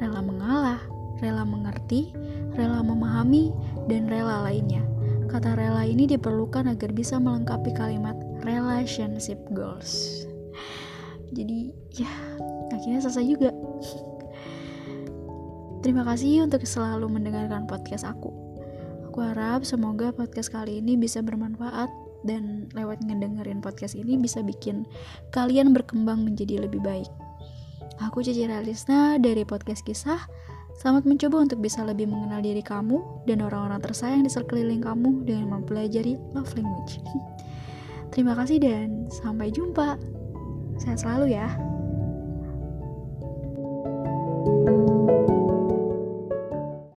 Rela 0.00 0.20
mengalah 0.24 0.80
rela 1.22 1.46
mengerti 1.46 2.10
rela 2.56 2.80
memahami 2.80 3.52
dan 3.86 4.08
rela 4.08 4.48
lainnya. 4.48 4.80
Kata 5.28 5.56
rela 5.56 5.84
ini 5.84 6.04
diperlukan 6.08 6.68
agar 6.68 6.90
bisa 6.92 7.16
melengkapi 7.20 7.72
kalimat 7.72 8.16
relationship 8.42 9.38
goals. 9.54 10.22
Jadi 11.32 11.72
ya 11.96 12.10
akhirnya 12.74 13.00
selesai 13.00 13.24
juga. 13.24 13.50
Terima 15.82 16.06
kasih 16.06 16.46
untuk 16.46 16.62
selalu 16.62 17.10
mendengarkan 17.10 17.66
podcast 17.66 18.06
aku. 18.06 18.30
Aku 19.10 19.18
harap 19.18 19.66
semoga 19.66 20.14
podcast 20.14 20.54
kali 20.54 20.78
ini 20.78 20.94
bisa 20.94 21.18
bermanfaat 21.20 21.90
dan 22.22 22.70
lewat 22.72 23.02
ngedengerin 23.02 23.58
podcast 23.58 23.98
ini 23.98 24.14
bisa 24.14 24.40
bikin 24.46 24.86
kalian 25.34 25.74
berkembang 25.74 26.22
menjadi 26.22 26.62
lebih 26.62 26.78
baik. 26.86 27.10
Aku 27.98 28.22
Cici 28.22 28.46
Ralisna 28.46 29.18
dari 29.18 29.42
podcast 29.42 29.82
kisah. 29.82 30.22
Selamat 30.80 31.04
mencoba 31.04 31.44
untuk 31.44 31.60
bisa 31.60 31.84
lebih 31.84 32.08
mengenal 32.08 32.40
diri 32.40 32.64
kamu 32.64 33.26
dan 33.28 33.44
orang-orang 33.44 33.78
tersayang 33.84 34.24
di 34.24 34.30
sekeliling 34.32 34.80
kamu 34.80 35.28
dengan 35.28 35.60
mempelajari 35.60 36.16
love 36.32 36.50
language. 36.56 37.02
Terima 38.12 38.36
kasih 38.36 38.60
dan 38.60 39.08
sampai 39.08 39.48
jumpa. 39.48 39.96
Sehat 40.76 41.00
selalu 41.00 41.32
ya. 41.34 41.48
thank 44.42 44.68
you 44.68 44.81